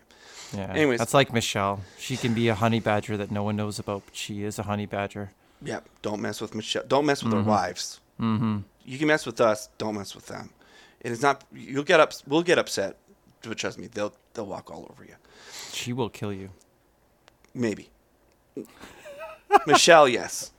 [0.55, 0.71] Yeah.
[0.71, 1.01] Anyways.
[1.01, 1.81] that's like Michelle.
[1.99, 4.63] She can be a honey badger that no one knows about, but she is a
[4.63, 5.33] honey badger.
[5.65, 6.85] Yeah, don't mess with Michelle.
[6.87, 7.99] Don't mess with our wives.
[8.21, 8.59] Mm-hmm.
[8.85, 9.69] You can mess with us.
[9.79, 10.51] Don't mess with them.
[11.01, 11.43] And it's not.
[11.53, 12.13] You'll get up.
[12.27, 12.97] We'll get upset,
[13.43, 15.15] but trust me, they'll they'll walk all over you.
[15.73, 16.51] She will kill you.
[17.53, 17.91] Maybe.
[19.67, 20.52] Michelle, yes.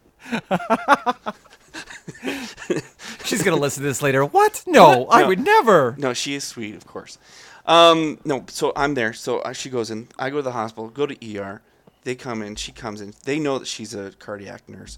[3.25, 4.25] She's gonna listen to this later.
[4.25, 4.63] What?
[4.67, 5.95] No, I would never.
[5.97, 7.17] No, she is sweet, of course.
[7.65, 9.13] Um, no, so I'm there.
[9.13, 10.09] So uh, she goes in.
[10.19, 10.89] I go to the hospital.
[10.89, 11.61] Go to ER.
[12.03, 12.55] They come in.
[12.55, 13.13] She comes in.
[13.23, 14.97] They know that she's a cardiac nurse.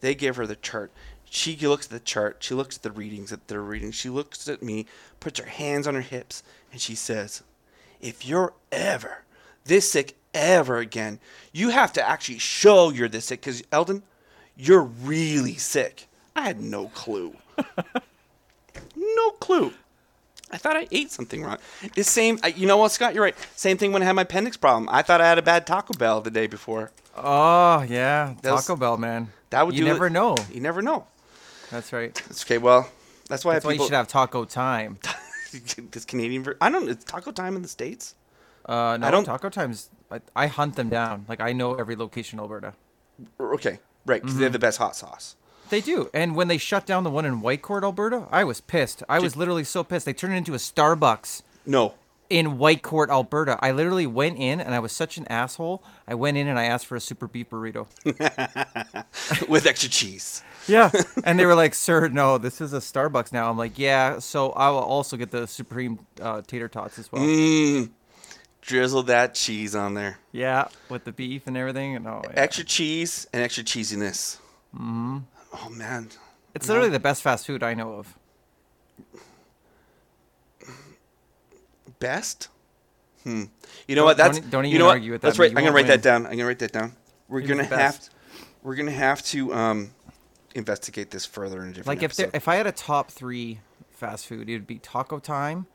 [0.00, 0.92] They give her the chart.
[1.24, 2.36] She looks at the chart.
[2.40, 3.90] She looks at the readings that they're reading.
[3.90, 4.84] She looks at me,
[5.20, 7.42] puts her hands on her hips, and she says,
[8.00, 9.22] "If you're ever
[9.64, 11.20] this sick ever again,
[11.52, 13.40] you have to actually show you're this sick.
[13.40, 14.02] Because Eldon,
[14.56, 17.36] you're really sick." I had no clue.
[18.96, 19.72] no clue.
[20.50, 21.58] I thought I ate something wrong.
[21.94, 23.14] The same, you know what, Scott?
[23.14, 23.34] You're right.
[23.56, 24.88] Same thing when I had my appendix problem.
[24.90, 26.90] I thought I had a bad Taco Bell the day before.
[27.16, 29.32] Oh yeah, That was- Taco Bell, man.
[29.50, 29.92] That would you do it.
[29.92, 30.36] never know.
[30.50, 31.06] You never know.
[31.70, 32.10] That's right.
[32.30, 32.58] It's okay.
[32.58, 32.88] Well,
[33.28, 34.98] that's why That's I why you should have Taco Time.
[35.90, 36.42] this Canadian.
[36.42, 36.88] Ver- I don't.
[36.88, 38.14] It's Taco Time in the states.
[38.64, 39.90] Uh, no, don't- Taco Times.
[40.10, 41.24] I, I hunt them down.
[41.28, 42.74] Like I know every location in Alberta.
[43.38, 44.20] Or- Okay, right.
[44.22, 45.36] Because they have the best hot sauce.
[45.70, 46.10] They do.
[46.12, 49.02] And when they shut down the one in Whitecourt, Alberta, I was pissed.
[49.08, 50.04] I was literally so pissed.
[50.04, 51.94] They turned it into a Starbucks No.
[52.28, 53.58] in Whitecourt, Alberta.
[53.62, 55.82] I literally went in and I was such an asshole.
[56.06, 57.86] I went in and I asked for a super beef burrito.
[59.48, 60.42] With extra cheese.
[60.68, 60.90] Yeah.
[61.24, 64.50] and they were like, "Sir, no, this is a Starbucks now." I'm like, "Yeah, so
[64.52, 67.90] I will also get the supreme uh, tater tots as well." Mmm.
[68.62, 70.18] Drizzle that cheese on there.
[70.30, 71.96] Yeah, with the beef and everything.
[71.96, 72.30] And oh, yeah.
[72.34, 74.38] Extra cheese and extra cheesiness.
[74.74, 75.18] Mm-hmm.
[75.52, 76.08] Oh man.
[76.54, 78.16] it's literally the best fast food I know of.
[81.98, 82.48] Best?
[83.24, 83.44] Hmm.
[83.86, 84.16] You know Don't- what?
[84.16, 84.92] That's don't- don't you even know what?
[84.92, 85.50] argue with That's right.
[85.50, 86.26] I'm gonna write won't that down.
[86.26, 86.92] I'm gonna write that down.
[87.28, 88.10] We're was gonna have best.
[88.62, 89.90] we're gonna have to um
[90.54, 93.60] investigate this further in a different Like if there, if I had a top three
[93.90, 95.66] fast food, it would be Taco Time,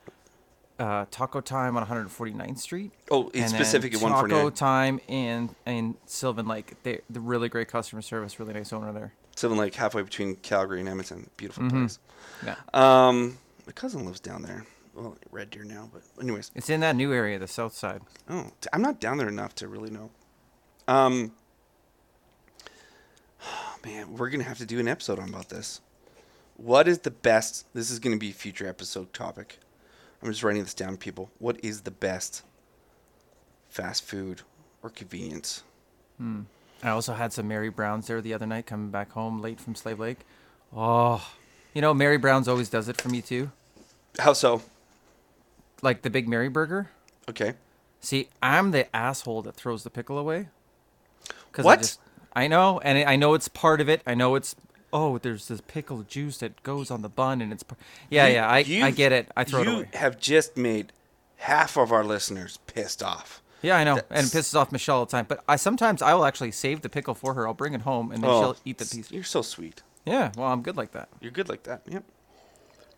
[0.79, 2.91] uh, Taco Time on 149th Street.
[3.11, 6.73] oh, it's specific at Taco Time in in Sylvan Lake.
[6.83, 9.13] They the really great customer service, really nice owner there.
[9.35, 11.29] Sylvan like halfway between Calgary and Edmonton.
[11.37, 11.77] Beautiful Mm-hmm.
[11.85, 11.99] place.
[12.45, 14.65] Yeah, Um, my cousin lives down there.
[14.95, 16.49] Well, Red Deer now, but anyways.
[16.55, 18.01] it's in that new area, the South Side.
[18.29, 20.09] Oh, I'm not down there enough to really know.
[20.87, 21.33] Um,
[23.85, 25.81] man, we're gonna have to do an episode on about this.
[26.55, 27.65] What is the best?
[27.73, 29.59] This is gonna be a future episode topic.
[30.21, 31.29] I'm just writing this down, people.
[31.39, 32.43] What is the best
[33.69, 34.41] fast food
[34.81, 35.63] or convenience?
[36.17, 36.41] Hmm.
[36.83, 39.75] I also had some Mary Browns there the other night, coming back home late from
[39.75, 40.19] Slave Lake.
[40.75, 41.27] Oh,
[41.73, 43.51] you know Mary Brown's always does it for me too.
[44.19, 44.61] How so?
[45.81, 46.89] Like the Big Mary Burger.
[47.29, 47.53] Okay.
[47.99, 50.49] See, I'm the asshole that throws the pickle away.
[51.55, 51.79] What?
[51.79, 51.99] I, just,
[52.33, 54.01] I know, and I know it's part of it.
[54.05, 54.55] I know it's.
[54.93, 57.63] Oh, there's this pickle juice that goes on the bun, and it's.
[57.63, 57.77] par-
[58.09, 58.47] Yeah, You- yeah,
[58.83, 59.29] I, I get it.
[59.35, 59.89] I throw you it away.
[59.93, 60.93] have just made
[61.37, 63.41] half of our listeners pissed off.
[63.61, 65.25] Yeah, I know, and it pisses off Michelle all the time.
[65.27, 67.47] But I sometimes I will actually save the pickle for her.
[67.47, 69.11] I'll bring it home, and then Oh, she'll eat the piece.
[69.11, 69.81] You're so sweet.
[70.05, 71.09] Yeah, well, I'm good like that.
[71.19, 71.81] You're good like that.
[71.87, 72.03] Yep.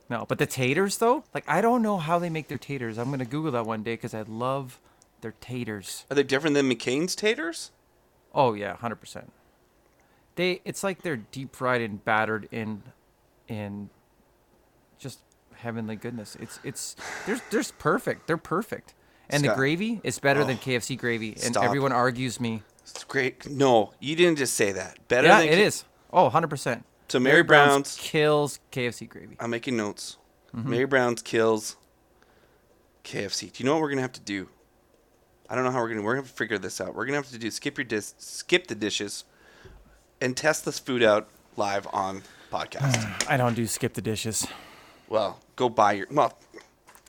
[0.10, 2.98] No, but the taters though, like I don't know how they make their taters.
[2.98, 4.80] I'm gonna Google that one day because I love
[5.22, 6.06] their taters.
[6.12, 7.72] Are they different than McCain's taters?
[8.34, 9.32] Oh yeah, hundred percent.
[10.40, 12.82] They, it's like they're deep fried and battered in,
[13.50, 13.90] in,
[14.98, 15.20] just
[15.56, 16.38] heavenly goodness.
[16.40, 18.26] It's it's there's there's perfect.
[18.26, 18.94] They're perfect,
[19.30, 21.32] and the gravy is better than Oh, KFC gravy.
[21.32, 21.66] And stop.
[21.66, 22.64] everyone argues me.
[22.84, 23.50] It's great.
[23.50, 25.06] No, you didn't just say that.
[25.10, 25.84] Better yeah, than it K- is.
[26.14, 26.86] Oh, 100 percent.
[27.10, 27.98] So Mary Brown's.
[28.00, 29.36] kills KFC gravy.
[29.42, 30.16] I'm making notes.
[30.56, 30.70] Mm-hmm.
[30.70, 31.76] Mary Brown's kills
[33.04, 33.52] KFC.
[33.52, 34.48] Do you know what we're gonna have to do?
[35.50, 36.02] I don't know how we're gonna.
[36.02, 36.96] We're gonna have to figure this out.
[36.96, 39.26] We're gonna have to do skip your dis, skip the dishes,
[40.22, 43.26] and test this food out live on podcast.
[43.30, 44.48] I don't do skip the dishes.
[45.08, 46.08] well, go buy your.
[46.12, 46.38] Well,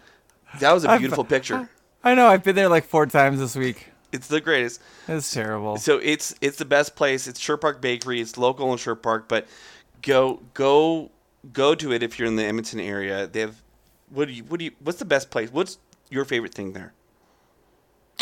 [0.59, 1.69] that was a I've- beautiful picture.
[2.05, 2.27] I know.
[2.27, 3.87] I've been there like four times this week.
[4.11, 4.81] It's the greatest.
[5.07, 5.75] It's terrible.
[5.77, 7.27] So it's it's the best place.
[7.27, 8.21] It's Sherwood Park Bakery.
[8.21, 9.47] It's local in Sherwood Park, but
[10.01, 11.11] go go
[11.51, 13.27] go to it if you're in the Edmonton area.
[13.27, 13.61] They have
[14.09, 15.51] what do you what do you what's the best place?
[15.51, 16.93] What's your favorite thing there?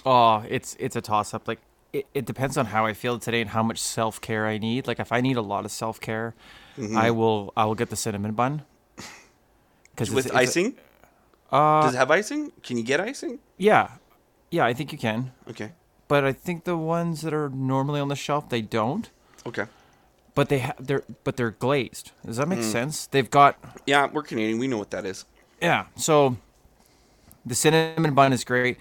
[0.06, 1.48] Oh, it's it's a toss up.
[1.48, 1.60] Like
[1.92, 4.88] it, it depends on how I feel today and how much self care I need.
[4.88, 6.34] Like if I need a lot of self care,
[6.78, 6.98] Mm-hmm.
[6.98, 8.64] I will I will get the cinnamon bun.
[9.92, 10.76] Because With icing?
[11.54, 12.52] Uh, Does it have icing?
[12.64, 13.40] Can you get icing?
[13.58, 13.92] yeah,
[14.52, 15.32] yeah, I think you can.
[15.50, 15.72] Okay.
[16.08, 19.10] But I think the ones that are normally on the shelf they don't.
[19.46, 19.66] Okay.
[20.36, 22.12] But they ha- they're but they're glazed.
[22.26, 22.72] Does that make Mm.
[22.72, 23.08] sense?
[23.08, 24.60] They've got Yeah, we're Canadian.
[24.60, 25.26] We know what that is.
[25.62, 25.86] Yeah.
[25.96, 26.38] So
[27.46, 28.78] the cinnamon bun is great,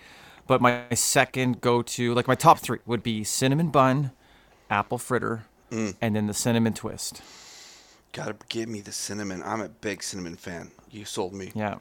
[0.46, 4.11] but my second go to, like my top three, would be cinnamon bun,
[4.70, 5.94] apple fritter, Mm.
[6.00, 7.22] and then the cinnamon twist.
[8.12, 9.42] Gotta give me the cinnamon.
[9.42, 10.70] I'm a big cinnamon fan.
[10.90, 11.50] You sold me.
[11.54, 11.76] Yeah.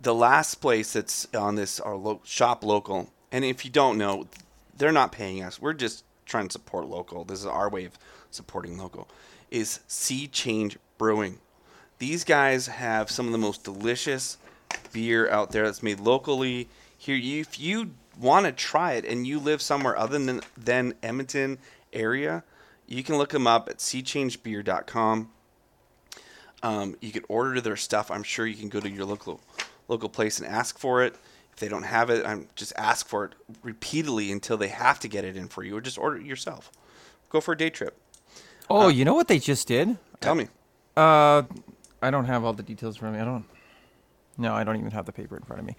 [0.00, 4.26] The last place that's on this our lo- shop local and if you don't know
[4.76, 5.60] they're not paying us.
[5.60, 7.24] We're just trying to support local.
[7.24, 7.98] This is our way of
[8.30, 9.08] supporting local
[9.50, 11.38] is sea change brewing.
[11.98, 14.36] These guys have some of the most delicious
[14.92, 16.68] beer out there that's made locally.
[16.98, 21.58] Here if you want to try it and you live somewhere other than, than edmonton
[21.92, 22.42] area
[22.86, 25.28] you can look them up at seachangebeer.com
[26.62, 28.10] um, you can order their stuff.
[28.10, 29.40] I'm sure you can go to your local
[29.88, 31.14] local place and ask for it.
[31.52, 35.08] If they don't have it, I'm just ask for it repeatedly until they have to
[35.08, 36.70] get it in for you, or just order it yourself.
[37.30, 37.98] Go for a day trip.
[38.68, 39.96] Oh, you know what they just did?
[40.20, 40.48] Tell me.
[40.96, 41.44] Uh,
[42.02, 43.18] I don't have all the details for me.
[43.18, 43.44] I don't.
[44.38, 45.76] No, I don't even have the paper in front of me.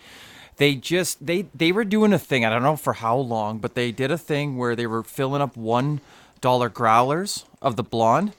[0.55, 2.43] They just they they were doing a thing.
[2.43, 5.41] I don't know for how long, but they did a thing where they were filling
[5.41, 6.01] up one
[6.41, 8.33] dollar growlers of the blonde,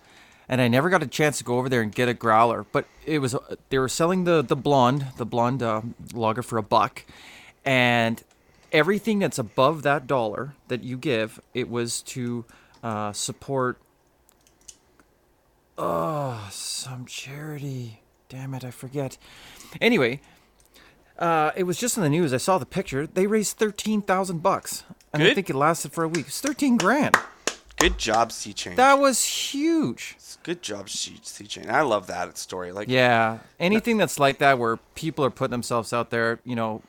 [0.49, 2.65] and I never got a chance to go over there and get a growler.
[2.73, 3.37] But it was
[3.69, 5.83] they were selling the the blonde the blonde uh,
[6.13, 7.05] lager for a buck,
[7.65, 8.23] and
[8.73, 12.45] everything that's above that dollar that you give, it was to
[12.83, 13.79] uh, support
[15.81, 18.01] Oh, some charity.
[18.29, 19.17] Damn it, I forget.
[19.81, 20.21] Anyway,
[21.19, 22.35] uh, it was just in the news.
[22.35, 23.07] I saw the picture.
[23.07, 24.83] They raised thirteen thousand bucks,
[25.13, 26.27] and I think it lasted for a week.
[26.27, 27.17] It's thirteen grand.
[27.79, 28.77] Good job, Sea Change.
[28.77, 30.17] That was huge.
[30.43, 31.67] Good job, Sea Change.
[31.69, 32.73] I love that story.
[32.73, 36.83] Like, Yeah, anything that's like that, where people are putting themselves out there, you know,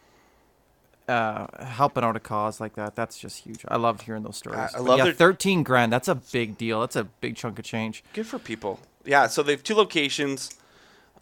[1.08, 2.96] uh, helping out a cause like that.
[2.96, 3.66] That's just huge.
[3.68, 4.60] I love hearing those stories.
[4.60, 5.92] I But love yeah, their- thirteen grand.
[5.92, 6.82] That's a big deal.
[6.82, 8.04] That's a big chunk of change.
[8.14, 8.80] good for people.
[9.06, 10.56] Yeah, so they have two locations.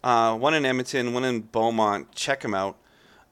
[0.04, 2.12] Uh, one in Edmonton, one in Beaumont.
[2.14, 2.76] Check them out.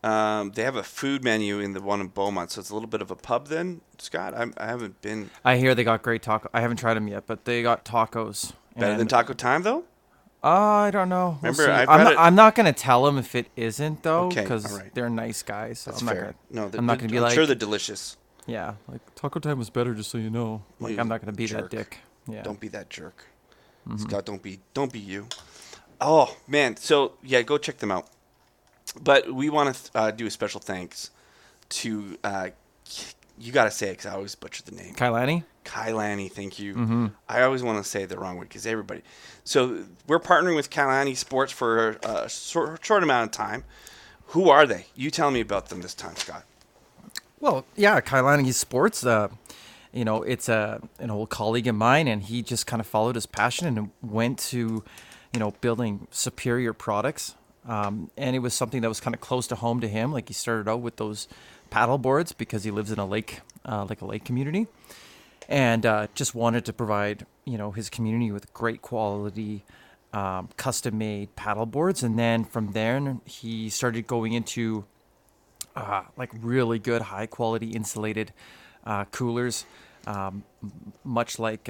[0.05, 2.89] Um, they have a food menu in the one in Beaumont, so it's a little
[2.89, 3.49] bit of a pub.
[3.49, 6.49] Then, Scott, I, I haven't been I hear they got great taco.
[6.55, 8.53] I haven't tried them yet, but they got tacos.
[8.77, 9.85] better than Taco Time though.
[10.45, 11.39] Uh, I don't know.
[11.43, 11.71] We'll Remember, see.
[11.71, 14.81] I've I'm, not, it- I'm not gonna tell them if it isn't though, Okay, because
[14.95, 15.81] they're nice guys.
[15.81, 16.23] So That's I'm not fair.
[16.23, 16.35] gonna.
[16.51, 18.17] no, they're- I'm not gonna be I'm like, sure they're delicious.
[18.47, 20.63] yeah, like taco time was better, just so you know.
[20.79, 21.71] Like You I'm not gonna be jerk.
[21.71, 21.99] that dick.
[22.29, 22.43] Yeah.
[22.43, 23.25] Don't be that jerk.
[23.89, 23.97] Mm-hmm.
[24.05, 25.27] Scott, don't be don't be you.
[26.01, 28.07] Oh man, so yeah, go check them out.
[29.03, 31.11] But we want to uh, do a special thanks
[31.69, 32.49] to uh,
[33.39, 34.95] you got to say it because I always butcher the name.
[34.95, 35.45] Kailani.
[35.65, 36.75] Kailani, thank you.
[36.75, 37.07] Mm-hmm.
[37.29, 39.03] I always want to say the wrong way because everybody.
[39.45, 43.65] So we're partnering with Kailani Sports for a short, short amount of time.
[44.29, 44.87] Who are they?
[44.95, 46.45] You tell me about them this time, Scott.
[47.39, 49.05] Well, yeah, Kailani Sports.
[49.05, 49.29] Uh,
[49.93, 53.15] you know, it's a an old colleague of mine, and he just kind of followed
[53.15, 54.83] his passion and went to,
[55.33, 57.35] you know, building superior products.
[57.67, 60.13] Um, and it was something that was kind of close to home to him.
[60.13, 61.29] Like he started out with those
[61.71, 64.69] paddle boards because he lives in a lake, uh, like a lake community,
[65.49, 69.65] and uh, just wanted to provide, you know, his community with great quality,
[70.13, 72.03] um, custom-made paddle boards.
[72.03, 74.85] And then from there, he started going into
[75.75, 78.33] uh, like really good, high quality insulated
[78.85, 79.67] uh, coolers,
[80.07, 80.45] um,
[81.03, 81.69] much like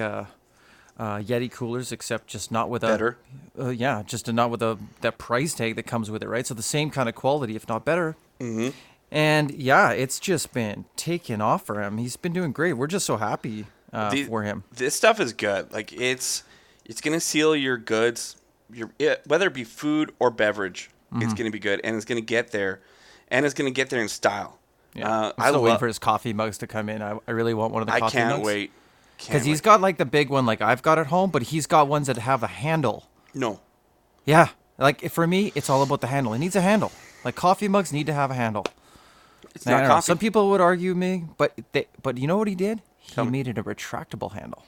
[0.99, 3.19] uh, Yeti coolers, except just not with a Better.
[3.59, 6.47] Uh, yeah, just not with a that price tag that comes with it, right?
[6.47, 8.17] So the same kind of quality, if not better.
[8.41, 8.71] Mm-hmm.
[9.11, 11.99] And yeah, it's just been taking off for him.
[11.99, 12.73] He's been doing great.
[12.75, 14.65] We're just so happy uh, The- for him.
[14.73, 15.73] This stuff is good.
[15.73, 16.43] Like it's
[16.85, 18.37] it's gonna seal your goods,
[18.73, 20.91] your it, whether it be food or beverage.
[21.13, 21.23] Mm-hmm.
[21.23, 22.81] It's gonna be good, and it's gonna get there,
[23.29, 24.59] and it's gonna get there in style.
[24.95, 25.81] Yeah, Uh, I'm I still waiting love.
[25.81, 27.01] for his coffee mugs to come in.
[27.03, 28.47] I, I really want one of the I coffee can't mugs.
[28.47, 28.73] wait.
[29.19, 31.89] Because he's got like the big one like I've got at home, but he's got
[31.89, 33.09] ones that have a handle.
[33.35, 33.61] no.
[34.25, 34.49] Yeah.
[34.79, 36.35] Like for me, it's all about the handle.
[36.35, 36.93] It needs a handle.
[37.25, 38.67] Like coffee mugs need to have a handle.
[39.55, 40.05] It's I not don't know, coffee.
[40.07, 42.83] Some people would argue me, but they, but you know what he did?
[42.99, 43.31] He Tell me.
[43.31, 44.65] made it a retractable handle,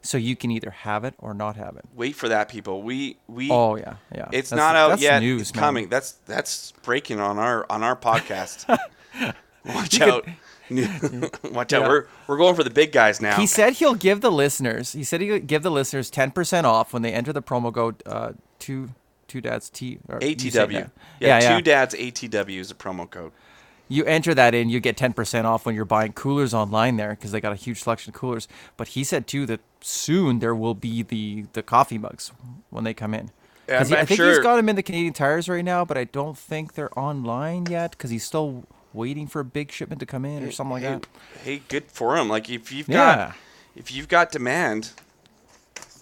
[0.00, 1.84] so you can either have it or not have it.
[1.94, 2.82] Wait for that, people.
[2.82, 3.50] We we.
[3.50, 4.28] Oh yeah, yeah.
[4.32, 5.20] It's That's- not out that's yet.
[5.20, 5.60] News, it's man.
[5.60, 5.88] coming.
[5.90, 8.66] That's that's breaking on our on our podcast.
[9.66, 10.28] Watch You out.
[10.70, 11.82] Watch out.
[11.82, 11.88] Yeah.
[11.88, 13.36] We're we're going for the big guys now.
[13.36, 14.92] He said he'll give the listeners.
[14.92, 18.02] He said he'll give the listeners ten percent off when they enter the promo code
[18.06, 18.90] uh, two
[19.28, 20.72] two dads T or ATW.
[20.72, 20.86] Yeah,
[21.20, 21.56] yeah, yeah.
[21.56, 23.32] two dads ATW is a promo code.
[23.88, 27.10] You enter that in, you get ten percent off when you're buying coolers online there
[27.10, 28.48] because they got a huge selection of coolers.
[28.76, 32.32] But he said too that soon there will be the the coffee mugs
[32.70, 33.30] when they come in.
[33.68, 35.96] Yeah, he- I think sure- he's got them in the Canadian Tires right now, but
[35.98, 40.06] I don't think they're online yet because he's still waiting for a big shipment to
[40.06, 41.06] come in or something like hey, that.
[41.42, 42.28] Hey, good for him.
[42.28, 43.16] Like if you've Yeah.
[43.16, 43.36] got
[43.74, 44.90] if you've got demand,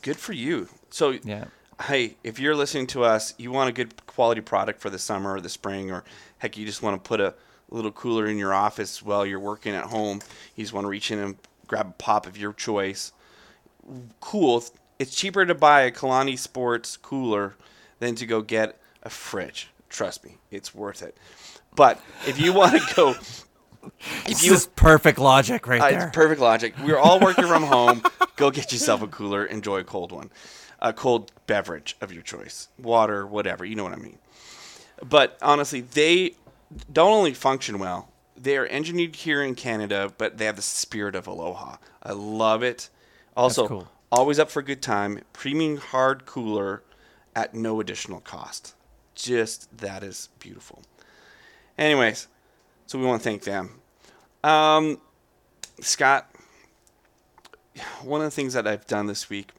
[0.03, 0.69] good for you.
[0.91, 1.45] So Yeah.
[1.85, 5.35] hey, if you're listening to us, you want a good quality product for the summer
[5.35, 6.05] or the spring, or
[6.39, 7.35] heck, you just want to put a
[7.71, 10.21] little cooler in your office while you're working at home.
[10.57, 11.37] You just want to reach in and
[11.69, 13.13] grab a pop of your choice.
[14.21, 14.65] Cool.
[14.99, 17.55] It's cheaper to buy a Kalani Sports cooler
[18.01, 19.71] than to go get a fridge.
[19.89, 21.17] Trust me, it's worth it.
[21.75, 26.07] But if you want to go, if This you is perfect logic right uh, there.
[26.07, 26.75] it's perfect logic.
[26.83, 28.03] We're all working from home.
[28.37, 29.45] Go get yourself a cooler.
[29.45, 30.31] Enjoy a cold one,
[30.81, 33.65] a cold beverage of your choice, water, whatever.
[33.65, 34.19] You know what I mean.
[35.03, 36.35] But honestly, they
[36.93, 38.09] don't only function well.
[38.37, 41.77] They are engineered here in Canada, but they have the spirit of Aloha.
[42.03, 42.89] I love it.
[43.37, 43.89] Also, cool.
[44.11, 45.21] always up for a good time.
[45.33, 46.83] Premium hard cooler
[47.37, 48.75] at no additional cost.
[49.15, 50.83] Just that is beautiful.
[51.81, 52.29] Anyways,
[52.87, 53.81] so we want to thank them.
[54.45, 55.01] Um,
[55.81, 56.31] Scott,
[58.03, 59.51] one of the things that I've done this week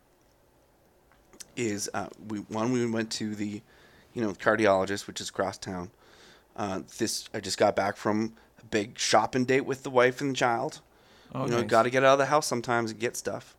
[1.58, 3.62] is uh, we one we went to the,
[4.14, 5.90] you know, cardiologist, which is across town.
[6.56, 10.30] Uh, this I just got back from a big shopping date with the wife and
[10.30, 10.82] the child.
[11.34, 11.70] Oh, you know, nice.
[11.70, 13.56] got to get out of the house sometimes and get stuff.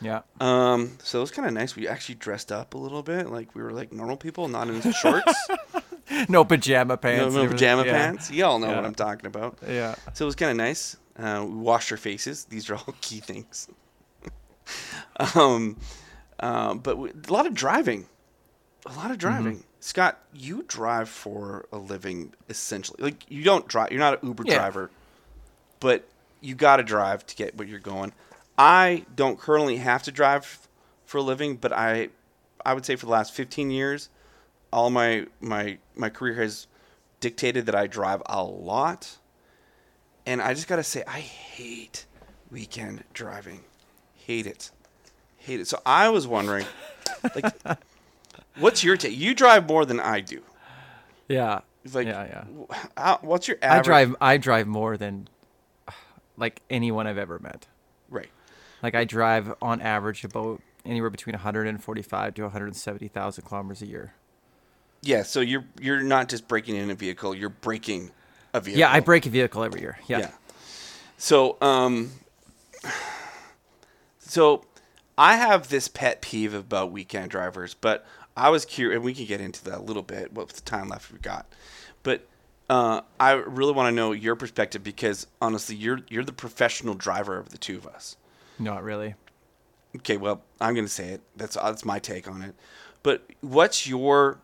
[0.00, 0.20] yeah.
[0.38, 1.74] Um, so it was kind of nice.
[1.74, 4.80] We actually dressed up a little bit, like we were like normal people, not in
[4.92, 5.48] shorts,
[6.28, 7.34] No pajama pants.
[7.34, 7.84] no and pajama.
[7.84, 7.92] Yeah.
[7.92, 8.30] pants.
[8.30, 8.76] You all know Yeah.
[8.76, 9.58] what I'm talking about.
[9.66, 9.94] Yeah.
[10.14, 10.96] So it was kind of nice.
[11.18, 12.44] Uh, we washed our faces.
[12.44, 13.68] These are all key things.
[15.34, 15.76] um,
[16.38, 18.06] uh, but we, a lot of driving.
[18.86, 19.64] A lot of driving.
[19.80, 23.02] Scott, you drive for a living, essentially.
[23.02, 23.90] Like you don't drive.
[23.90, 24.54] You're not an Uber Yeah.
[24.56, 24.90] driver,
[25.80, 26.06] but
[26.40, 28.12] you got to drive to get where you're going.
[28.58, 30.68] I don't currently have to drive
[31.04, 32.08] for a living, but I,
[32.64, 34.08] I would say for the last 15 years,
[34.76, 36.66] all my my my career has
[37.18, 39.16] dictated that I drive a lot.
[40.26, 42.04] And I just gotta say, I hate
[42.50, 43.60] weekend driving.
[44.14, 44.70] Hate it.
[45.38, 45.66] Hate it.
[45.66, 46.66] So I was wondering,
[47.34, 47.54] like,
[48.58, 49.16] what's your take?
[49.16, 50.42] You drive more than I do.
[51.28, 51.60] Yeah.
[51.92, 52.76] Like, yeah, yeah.
[52.96, 53.86] How, what's your average?
[53.86, 54.16] I drive.
[54.20, 55.28] I drive more than
[56.36, 57.66] like anyone I've ever met.
[58.10, 58.30] Right.
[58.82, 64.12] Like I drive on average about anywhere between 145 to 170,000 kilometers a year.
[65.06, 65.22] Yeah.
[65.22, 67.34] So you're you're not just breaking in a vehicle.
[67.34, 68.10] You're breaking
[68.52, 68.80] a vehicle.
[68.80, 69.98] Yeah, I break a vehicle every year.
[70.06, 70.18] Yeah.
[70.18, 70.30] Yeah.
[71.18, 72.12] So, um,
[74.18, 74.64] so
[75.16, 78.04] I have this pet peeve about weekend drivers, but
[78.36, 80.32] I was curious, and we can get into that a little bit.
[80.32, 81.46] What's the time left we got?
[82.02, 82.26] But
[82.68, 87.38] uh, I really want to know your perspective because honestly, you're you're the professional driver
[87.38, 88.16] of the two of us.
[88.58, 89.14] Not really.
[89.96, 91.22] Okay, well, I'm going to say it.
[91.36, 92.54] That's that's my take on it.
[93.02, 94.38] But what's your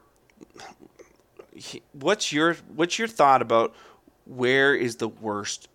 [1.92, 3.74] what's your what's your thought about
[4.24, 5.68] where is the worst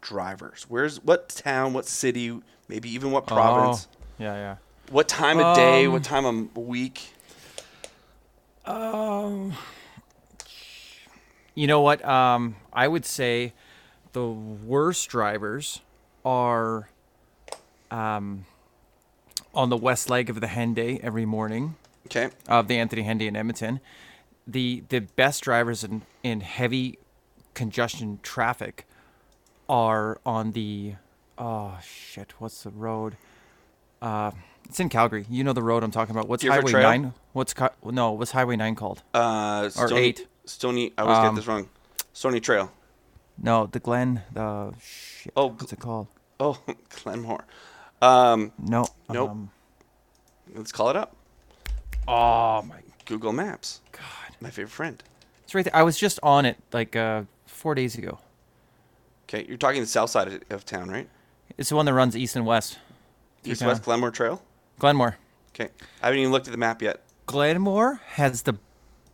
[0.00, 0.66] drivers?
[0.68, 3.88] Where's what town, what city, maybe even what province?
[3.90, 4.56] Oh, yeah, yeah.
[4.90, 7.12] What time of day, Um, what time of week?
[8.64, 9.54] Um,
[11.54, 12.04] You know what?
[12.04, 13.52] Um, I would say
[14.12, 15.80] the worst drivers
[16.24, 16.88] are
[17.90, 18.46] um,
[19.54, 21.76] on the west leg of the Henday every morning
[22.06, 22.28] Okay.
[22.48, 23.80] of the Anthony Henday in Edmonton.
[24.50, 26.98] The the best drivers in, in heavy
[27.54, 28.86] congestion traffic
[29.68, 30.94] are on the
[31.38, 33.16] oh shit, what's the road?
[34.02, 34.32] Uh,
[34.64, 35.26] it's in Calgary.
[35.30, 36.28] You know the road I'm talking about.
[36.28, 36.82] What's Deerfoot Highway Trail?
[36.82, 37.14] Nine?
[37.32, 38.12] What's no?
[38.12, 39.02] What's Highway Nine called?
[39.14, 40.26] Uh, Or Stoney, eight.
[40.46, 40.92] Stoney.
[40.98, 41.68] I always get Um, this wrong.
[42.12, 42.72] Stoney Trail.
[43.42, 44.22] No, the Glen.
[44.32, 45.32] The shit.
[45.36, 46.08] Oh, what's it called?
[46.40, 46.58] Oh,
[47.02, 47.44] Glenmore.
[48.02, 48.86] Um, No.
[49.08, 49.30] Nope.
[49.30, 49.50] Um,
[50.54, 51.14] let's call it up.
[52.08, 53.80] oh my Google Maps.
[53.92, 54.19] god.
[54.40, 55.02] My favorite friend.
[55.44, 55.76] It's right there.
[55.76, 58.18] I was just on it like uh, four days ago.
[59.24, 61.08] Okay, you're talking the south side of, of town, right?
[61.58, 62.78] It's the one that runs east and west.
[63.44, 63.82] East West.
[63.82, 64.42] Glenmore Trail.
[64.78, 65.16] Glenmore.
[65.54, 65.70] Okay,
[66.02, 67.02] I haven't even looked at the map yet.
[67.26, 68.54] Glenmore has the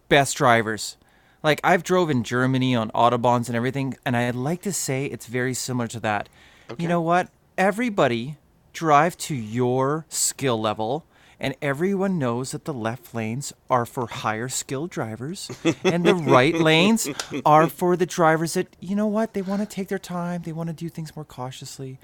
[0.09, 0.97] best drivers.
[1.43, 5.27] Like I've drove in Germany on autobahns and everything, and I'd like to say it's
[5.27, 6.29] very similar to that.
[6.71, 6.83] Okay.
[6.83, 7.29] You know what?
[7.57, 8.37] Everybody
[8.73, 11.05] drive to your skill level,
[11.39, 15.51] and everyone knows that the left lanes are for higher skilled drivers,
[15.85, 17.09] and the right lanes
[17.45, 20.53] are for the drivers that you know what they want to take their time, they
[20.53, 21.99] want to do things more cautiously.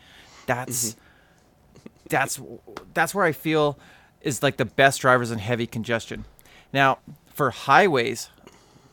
[0.46, 0.96] That's
[2.08, 2.40] that's
[2.94, 3.78] that's where I feel
[4.20, 6.24] is like the best drivers in heavy congestion.
[6.72, 6.98] Now,
[7.34, 8.30] for highways,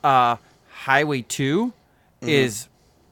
[0.04, 0.38] uh,
[0.70, 1.74] Highway 2
[2.22, 2.68] is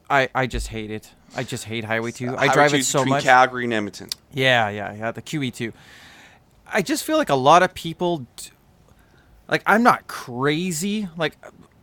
[0.09, 1.11] I I just hate it.
[1.35, 2.29] I just hate Highway 2.
[2.29, 3.23] I Highway drive it so much.
[3.23, 4.09] Calgary and Edmonton.
[4.33, 5.11] Yeah, yeah, yeah.
[5.11, 5.73] The QE2.
[6.71, 8.49] I just feel like a lot of people, d-
[9.47, 11.07] like, I'm not crazy.
[11.17, 11.37] Like,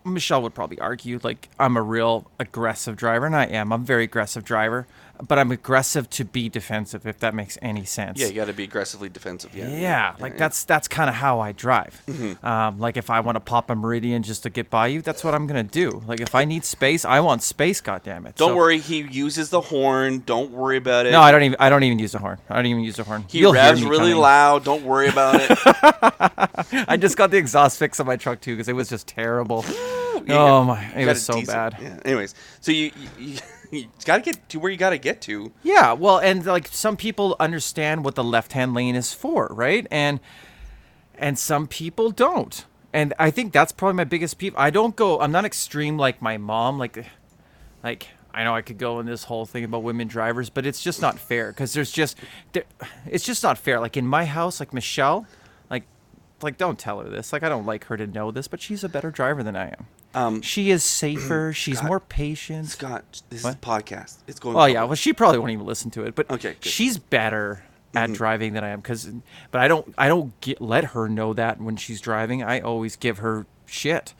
[0.04, 3.72] Michelle would probably argue, like, I'm a real aggressive driver, and I am.
[3.72, 4.86] I'm a very aggressive driver,
[5.26, 8.18] but I'm aggressive to be defensive, if that makes any sense.
[8.20, 9.54] Yeah, you got to be aggressively defensive.
[9.54, 12.02] Yeah, Yeah, like that's that's kind of how I drive.
[12.08, 12.44] Mm-hmm.
[12.44, 15.22] Um, like if I want to pop a meridian just to get by you, that's
[15.24, 16.02] what I'm gonna do.
[16.06, 17.80] Like if I need space, I want space.
[17.80, 18.36] God damn it!
[18.36, 20.22] Don't So- worry, he uses the horn.
[20.26, 21.12] Don't worry about it.
[21.12, 21.56] No, I don't even.
[21.60, 22.38] I don't even use the horn.
[22.50, 23.24] I don't even use the horn.
[23.28, 24.16] he You'll revs really coming.
[24.16, 24.64] loud.
[24.64, 25.50] Don't worry about it.
[26.88, 29.64] I just got the exhaust fix on my truck too because it was just terrible.
[30.26, 31.76] Yeah, oh my, it was so decent- bad.
[31.82, 31.98] Yeah.
[32.02, 33.36] Anyways, so you you,
[33.74, 35.52] you, got to get to where you got to get to.
[35.62, 39.86] Yeah, well, and like some people understand what the left-hand lane is for, right?
[39.90, 40.20] And
[41.16, 42.64] and some people don't.
[42.92, 44.54] And I think that's probably my biggest peeve.
[44.56, 45.20] I don't go.
[45.20, 46.78] I'm not extreme like my mom.
[46.78, 47.04] Like,
[47.82, 50.82] like I know I could go in this whole thing about women drivers, but it's
[50.82, 52.18] just not fair because there's just
[52.52, 52.64] there,
[53.06, 53.80] it's just not fair.
[53.80, 55.26] Like in my house, like Michelle,
[55.70, 55.84] like
[56.42, 57.32] like don't tell her this.
[57.32, 59.68] Like I don't like her to know this, but she's a better driver than I
[59.68, 59.86] am.
[60.14, 61.52] Um, She is safer.
[61.56, 61.88] She's God.
[61.88, 62.66] more patient.
[62.68, 64.18] Scott, this is a podcast.
[64.26, 64.54] It's going.
[64.56, 64.84] Well, yeah.
[64.84, 66.14] Well, she probably won't even listen to it.
[66.14, 66.60] But Okay, good.
[66.60, 66.68] Mm-hmm.
[66.68, 68.82] she's better at driving than I am.
[68.82, 69.10] Cause,
[69.50, 69.94] but I don't.
[69.98, 72.42] I don't get, let her know that when she's driving.
[72.42, 74.14] I always give her shit.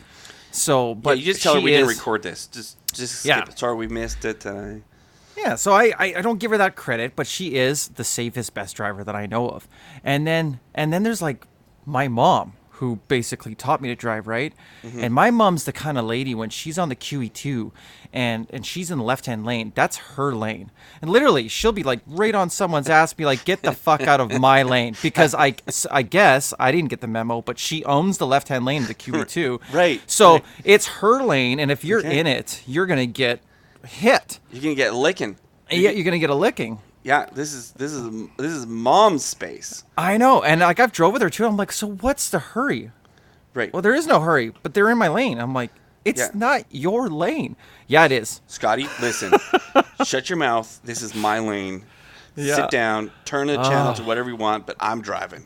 [0.51, 2.47] So, But but you just tell her we didn't record this.
[2.47, 3.43] Just just Yeah.
[3.43, 3.59] it.
[3.59, 4.47] Sorry, we missed it.
[4.47, 4.75] Uh,
[5.37, 8.55] Yeah, so I, I, I don't give her that credit, but she is the safest,
[8.55, 9.67] best driver that I know of.
[10.05, 11.45] And then and then there's like
[11.85, 14.53] my mom who basically taught me to drive right.
[14.83, 15.01] Mm-hmm.
[15.05, 17.71] And my mom's the kind of lady when she's on the QE2
[18.13, 20.71] and and she's in the left hand lane, that's her lane.
[21.01, 24.21] And literally she'll be like right on someone's ass, be like, get the fuck out
[24.21, 25.55] of my lane because I
[25.91, 28.89] I guess I didn't get the memo, but she owns the left hand lane of
[28.89, 29.61] the QE2.
[29.73, 30.45] Right, So right.
[30.65, 32.19] it's her lane, and if you're Okay.
[32.19, 33.41] in it, you're gonna get
[33.87, 34.39] hit.
[34.53, 35.37] you're gonna get licking.
[35.71, 36.79] Yeah, you're gonna get a licking.
[37.05, 39.85] Yeah, this is this is this is mom's space.
[39.97, 41.45] I know, and like I've drove with her too.
[41.47, 42.91] I'm like, so what's the hurry?
[43.53, 43.73] Right.
[43.73, 45.39] Well, there is no hurry, but they're in my lane.
[45.39, 45.71] I'm like,
[46.05, 46.31] it's Yeah.
[46.35, 47.57] not your lane.
[47.87, 48.41] Yeah, it is.
[48.47, 49.33] Scotty, listen.
[50.05, 50.81] shut your mouth.
[50.83, 51.85] This is my lane.
[52.37, 52.57] Yeah.
[52.57, 53.13] Sit down.
[53.27, 53.95] Turn the channel Ah.
[53.95, 55.45] to whatever you want, but I'm driving.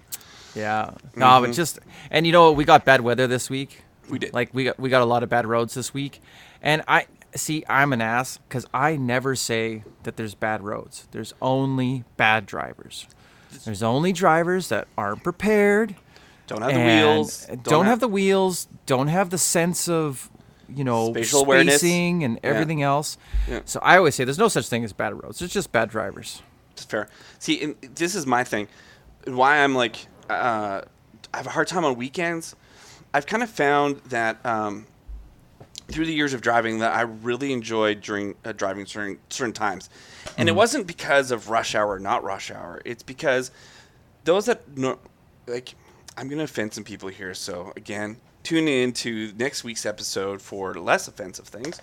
[0.55, 0.93] Yeah.
[1.17, 1.81] No, but just
[2.11, 3.83] and you know we got bad weather this week.
[4.05, 4.13] Mm-hmm.
[4.13, 4.33] We did.
[4.33, 6.23] Like we got we got a lot of bad roads this week,
[6.63, 11.07] and I see I'm an ass because I never say that there's bad roads.
[11.11, 13.07] There's only bad drivers.
[13.65, 15.95] There's only drivers that aren't prepared.
[16.47, 17.47] Don't have the wheels.
[17.63, 18.69] Don't, have, the wheels.
[18.87, 20.31] Don't have the sense of
[20.69, 21.79] you know Spatial awareness.
[21.81, 22.51] spacing and Yeah.
[22.51, 23.19] everything else.
[23.47, 23.61] Yeah.
[23.65, 25.39] So I always say there's no such thing as bad roads.
[25.39, 26.43] There's just bad drivers.
[26.73, 27.09] It's fair.
[27.39, 28.69] See, this is my thing.
[29.27, 30.83] Why I'm like, uh,
[31.35, 32.55] I have a hard time on weekends.
[33.13, 34.87] I've kind of found that um,
[35.89, 39.89] through the years of driving that I really enjoyed during uh, driving during certain times,
[40.37, 42.81] and it wasn't because of rush hour or not rush hour.
[42.85, 43.51] It's because
[44.25, 44.99] those that no,
[45.47, 45.75] like
[46.17, 47.33] I'm gonna offend some people here.
[47.35, 51.81] So again, tune in to next week's episode for less offensive things.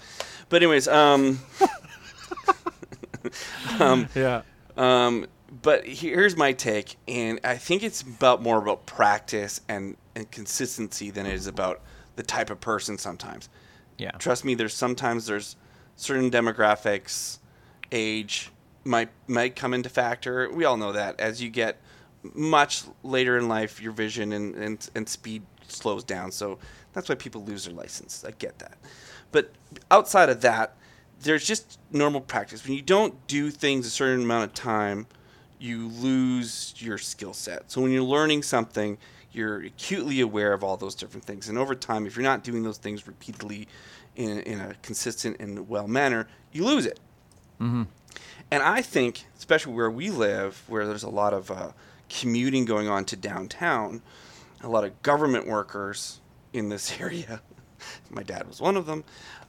[0.50, 1.40] But anyways, um,
[3.80, 4.42] um, Yeah.
[4.78, 5.26] um,
[5.62, 11.12] but here's my take, and I think it's about more about practice and, and consistency
[11.12, 11.82] than it is about
[12.18, 13.48] the type of person sometimes.
[13.98, 14.12] Yeah.
[14.12, 15.56] Trust me, there's sometimes there's
[15.96, 17.40] certain demographics,
[17.92, 18.52] age
[18.84, 20.52] might might come into factor.
[20.52, 21.82] We all know that as you get
[22.34, 26.32] much later in life, your vision and, and, and speed slows down.
[26.32, 26.58] So
[26.94, 28.24] that's why people lose their license.
[28.26, 28.78] I get that.
[29.32, 29.52] But
[29.92, 30.76] outside of that,
[31.22, 32.64] there's just normal practice.
[32.64, 35.08] When you don't do things a certain amount of time,
[35.60, 37.72] you lose your skill set.
[37.72, 38.98] So when you're learning something,
[39.36, 41.50] you're acutely aware of all those different things.
[41.50, 43.68] And over time, if you're not doing those things repeatedly
[44.16, 47.00] in, in a consistent and well manner, you lose it.
[48.52, 51.72] And I think, especially where we live, where there's a lot of uh,
[52.10, 54.02] commuting going on to downtown,
[54.62, 56.22] a lot of government workers
[56.54, 57.42] in this area.
[58.10, 59.04] My dad was one of them.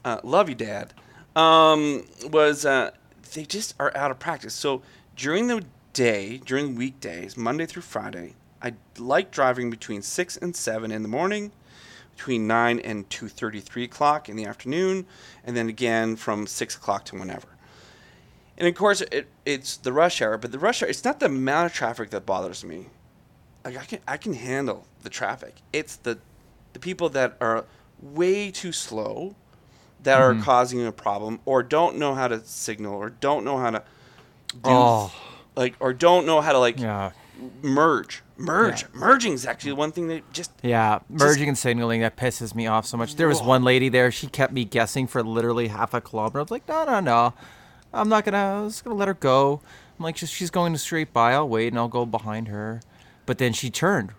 [0.04, 0.92] Uh, love you, Dad.
[1.34, 2.90] Um, was uh,
[3.34, 4.54] they just are out of practice.
[4.54, 4.82] So
[5.14, 10.90] during the day, during weekdays, Monday through Friday, I like driving between six and seven
[10.90, 11.52] in the morning,
[12.16, 15.06] between 9 and 2.33 o'clock in the afternoon,
[15.44, 17.48] and then again from 6 o'clock to whenever.
[18.58, 21.26] And of course, it, it's the rush hour, but the rush hour, it's not the
[21.26, 22.86] amount of traffic that bothers me.
[23.64, 25.56] Like I can, I can handle the traffic.
[25.72, 26.18] It's the,
[26.72, 27.66] the people that are
[28.00, 29.34] way too slow,
[30.02, 30.42] that are mm-hmm.
[30.42, 33.82] causing a problem, or don't know how to signal, or don't know how to
[34.52, 35.12] do, Oh.
[35.54, 37.10] like, or don't know how to like Yeah.
[37.62, 38.22] merge.
[38.38, 38.82] Merge.
[38.82, 38.88] Yeah.
[38.92, 42.66] Merging is actually the one thing that just Yeah, merging and signaling that pisses me
[42.66, 43.16] off so much.
[43.16, 46.38] There was one lady there; she kept me guessing for literally half a kilometer.
[46.40, 47.34] I was like, no, no, no,
[47.94, 48.36] I'm not gonna.
[48.58, 49.60] I was gonna let her go.
[49.98, 51.32] I'm like, she's, she's going straight by.
[51.32, 52.82] I'll wait and I'll go behind her.
[53.24, 54.12] But then she turned,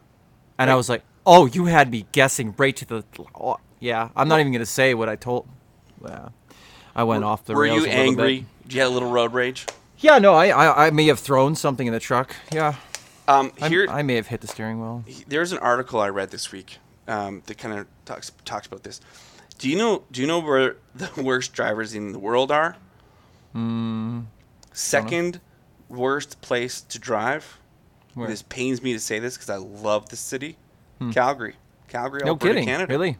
[0.57, 3.03] and I was like, oh, you had me guessing right to the.
[3.39, 5.47] Oh, yeah, I'm not even gonna say what I told.
[6.03, 6.29] Yeah,
[6.95, 7.83] I went off the were rails.
[7.83, 8.39] you a angry?
[8.39, 8.63] bit.
[8.63, 9.67] Did you have a little road rage?
[9.99, 12.35] Yeah, no, I, I I may have thrown something in the truck.
[12.51, 12.75] Yeah,
[13.27, 15.03] Um, here, I may have hit the steering wheel.
[15.27, 19.01] there's an article I read this week um, that kind of talks talks about this.
[19.57, 20.03] Do you know?
[20.11, 22.75] Do you know where the worst drivers in the world are?
[23.53, 24.21] Hmm.
[24.73, 25.41] Second
[25.89, 27.57] worst place to drive.
[28.13, 28.27] Where?
[28.27, 30.57] This pains me to say this because I love the city,
[31.11, 31.55] Calgary,
[31.87, 32.25] Calgary, Hmm.
[32.27, 32.91] No Alberta, kidding, Canada.
[32.93, 33.17] really.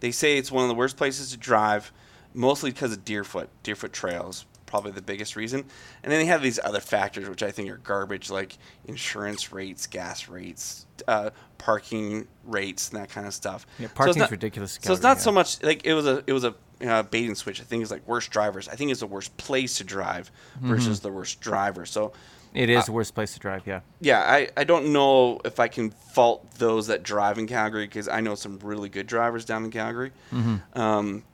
[0.00, 1.90] They say it's one of the worst places to drive,
[2.32, 3.48] mostly because of Deerfoot.
[3.64, 5.64] Deerfoot Trails, probably the biggest reason.
[6.04, 8.56] And then they have these other factors, which I think are garbage, like
[8.86, 13.66] insurance rates, gas rates, uh, parking rates, and that kind of stuff.
[13.80, 16.44] Yeah, parking's not- ridiculous So it's not so much like it was a it was
[16.44, 16.54] a
[16.86, 17.60] uh, bait and switch.
[17.60, 18.68] I think it's like worst drivers.
[18.68, 20.68] I think it's the worst place to drive Mm-hmm.
[20.68, 21.84] versus the worst driver.
[21.86, 22.12] So
[22.54, 23.66] it is Uh, the worst place to drive.
[23.66, 23.80] Yeah.
[24.00, 28.08] yeah, I, I don't know if I can fault those that drive in Calgary because
[28.08, 30.12] I know some really good drivers down in Calgary.
[30.32, 30.78] Mm-hmm.
[30.80, 31.24] Um,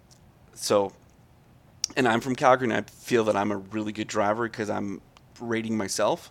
[0.55, 0.93] so,
[1.97, 5.01] and I'm from Calgary, and I feel that I'm a really good driver because I'm
[5.41, 6.31] rating myself.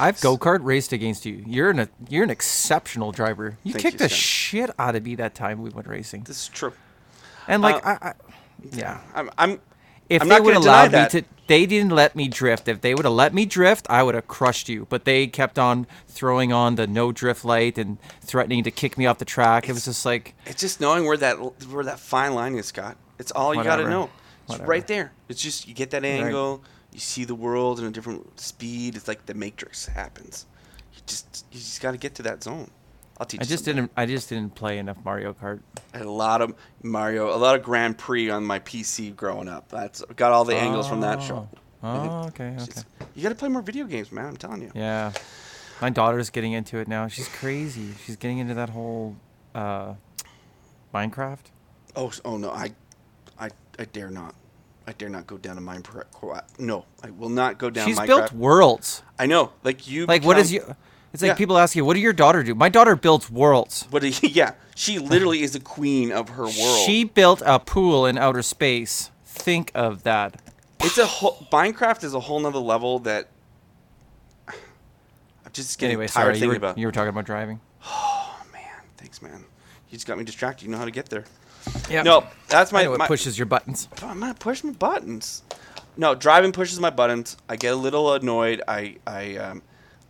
[0.00, 1.42] I've go kart raced against you.
[1.46, 3.58] You're an you're an exceptional driver.
[3.62, 6.22] You Thank kicked you, the shit out of me that time we went racing.
[6.22, 6.72] This is true.
[7.46, 8.14] And like Uh, I, I,
[8.72, 9.00] yeah.
[9.14, 9.60] I'm, I'm
[10.08, 12.68] If I'm they not would allowed me to, they didn't let me drift.
[12.68, 14.86] If they would have let me drift, I would have crushed you.
[14.88, 19.06] But they kept on throwing on the no drift light and threatening to kick me
[19.06, 19.68] off the track.
[19.68, 21.34] It was just like, It's just knowing where that
[21.68, 22.96] where that fine line is, Scott.
[23.18, 24.10] It's all you got to know.
[24.52, 24.70] It's Whatever.
[24.70, 25.12] right there.
[25.28, 28.96] It's just you get that angle, you see the world in a different speed.
[28.96, 30.46] It's like the Matrix happens.
[30.94, 32.70] You just you just got to get to that zone.
[33.18, 35.60] I'll teach I you just didn't, I just didn't play enough Mario Kart.
[35.94, 39.48] I had a lot of Mario, a lot of Grand Prix on my PC growing
[39.48, 39.68] up.
[39.68, 41.48] That's got all the angles from that show.
[41.82, 42.56] Oh, okay, okay.
[42.64, 44.26] just- you got to play more video games, man.
[44.26, 44.70] I'm telling you.
[44.74, 45.12] Yeah.
[45.80, 47.08] My daughter's getting into it now.
[47.08, 47.92] She's crazy.
[48.04, 49.16] She's getting into that whole
[49.54, 49.94] uh,
[50.94, 51.46] Minecraft.
[51.96, 52.72] Oh, oh no, I,
[53.38, 54.34] I, I dare not.
[54.86, 56.42] I dare not go down to Minecraft.
[56.58, 58.06] No, I will not go down She's Minecraft.
[58.06, 59.02] built worlds.
[59.18, 60.06] I know, like you.
[60.06, 60.74] Like, what is you?
[61.12, 61.34] It's like Yeah.
[61.34, 62.54] people ask you, what do your daughter do?
[62.54, 63.86] My daughter builds worlds.
[63.90, 64.02] What?
[64.02, 66.86] you- yeah, she literally is the queen of her world.
[66.86, 69.10] She built a pool in outer space.
[69.24, 70.40] Think of that.
[70.80, 73.28] It's a whole Minecraft is a whole nother level that.
[74.48, 74.54] I'm
[75.52, 76.78] just getting Anyway, tired sorry, you thinking were, about.
[76.78, 77.60] you were talking about driving.
[77.84, 78.62] Oh man,
[78.96, 79.44] thanks, man.
[79.90, 80.64] You just got me distracted.
[80.64, 81.24] You know how to get there.
[81.88, 82.02] Yeah.
[82.02, 82.84] No, that's I my.
[82.84, 83.88] know it pushes your buttons.
[84.02, 85.42] I'm gonna push my buttons.
[85.96, 87.36] No, driving pushes my buttons.
[87.48, 88.62] I get a little annoyed.
[88.66, 89.62] I I um,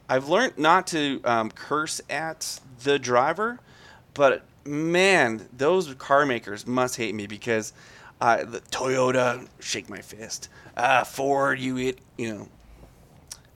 [0.09, 3.59] I've learned not to um, curse at the driver,
[4.15, 7.73] but man, those car makers must hate me because
[8.21, 10.49] uh, the Toyota shake my fist.
[10.77, 12.49] Uh, Ford, you it, you know.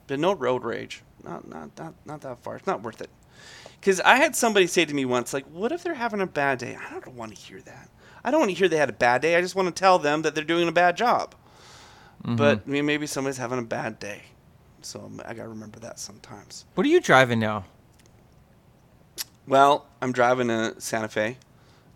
[0.07, 1.01] But no road rage.
[1.23, 2.57] Not not not not that far.
[2.57, 3.09] It's not worth it.
[3.79, 6.59] Because I had somebody say to me once, like, what if they're having a bad
[6.59, 6.77] day?
[6.89, 7.89] I don't want to hear that.
[8.23, 9.35] I don't want to hear they had a bad day.
[9.35, 11.35] I just want to tell them that they're doing a bad job.
[12.23, 14.23] But I mean, maybe somebody's having a bad day.
[14.81, 16.65] So I got to remember that sometimes.
[16.75, 17.65] What are you driving now?
[19.47, 21.37] Well, I'm driving a Santa Fe.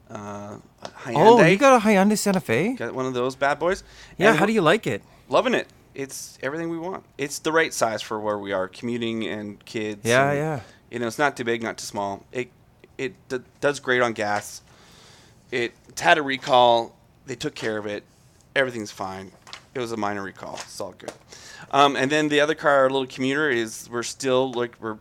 [0.09, 1.15] Uh, Hyundai.
[1.15, 2.73] Oh, you got a Hyundai Santa Fe?
[2.73, 3.83] Got one of those bad boys.
[4.17, 5.01] Yeah, And how do you like it?
[5.29, 5.67] Loving it.
[5.93, 7.03] It's everything we want.
[7.17, 10.01] It's the right size for where we are, commuting and kids.
[10.05, 10.59] Yeah, and, yeah.
[10.91, 12.23] You know, it's not too big, not too small.
[12.31, 12.51] It
[12.97, 14.61] it d- does great on gas.
[15.49, 16.95] It had a recall.
[17.25, 18.03] They took care of it.
[18.55, 19.31] Everything's fine.
[19.73, 20.55] It was a minor recall.
[20.55, 21.13] It's all good.
[21.71, 24.97] Um, and then the other car, our little commuter, is we're still like we're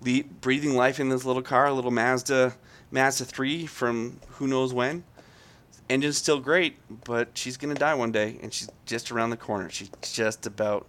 [0.00, 2.54] le- breathing life in this little car, a little Mazda
[2.92, 5.02] Mazda three from who knows when.
[5.90, 9.68] Engine's still great, but she's gonna die one day, and she's just around the corner.
[9.68, 10.86] She's just about.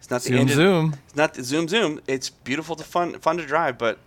[0.00, 0.56] It's not the Zoom, engine.
[0.56, 0.94] zoom.
[1.06, 2.00] It's not the zoom zoom.
[2.08, 3.98] It's beautiful to fun fun to drive, but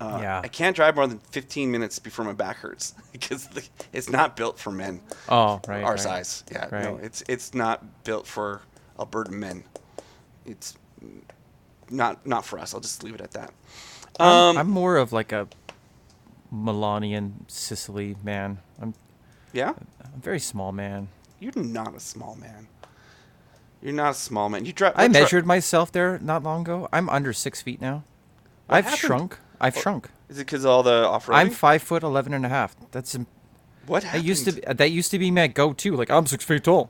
[0.00, 0.40] uh, Yeah.
[0.42, 4.36] I can't drive more than 15 minutes before my back hurts because the, it's not
[4.36, 5.84] built for men Oh, right.
[5.84, 6.00] our right.
[6.00, 6.42] size.
[6.50, 8.62] Yeah, no, it's it's not built for
[8.98, 9.64] Alberta men.
[10.46, 10.76] It's
[11.90, 12.74] not not for us.
[12.74, 13.52] I'll just leave it at that.
[14.18, 15.46] I'm, Um, I'm more of like a
[16.52, 18.58] Melanian Sicily man.
[18.80, 18.94] I'm
[19.52, 21.08] Yeah, I'm very small man.
[21.40, 22.66] you're not a small man.
[23.84, 24.64] You're not a small man.
[24.64, 24.94] You drive.
[24.96, 26.88] I measured myself there not long ago.
[26.90, 28.02] I'm under six feet now.
[28.66, 28.98] What I've happened?
[29.00, 29.38] shrunk.
[29.60, 30.08] I've Oh, shrunk.
[30.30, 31.34] Is it because all the off roading?
[31.34, 32.74] I'm five foot eleven and a half.
[32.92, 33.26] That's im-
[33.86, 34.24] What that happened?
[34.24, 35.94] used to be, that used to be my go-to.
[35.94, 36.88] Like I'm six feet tall,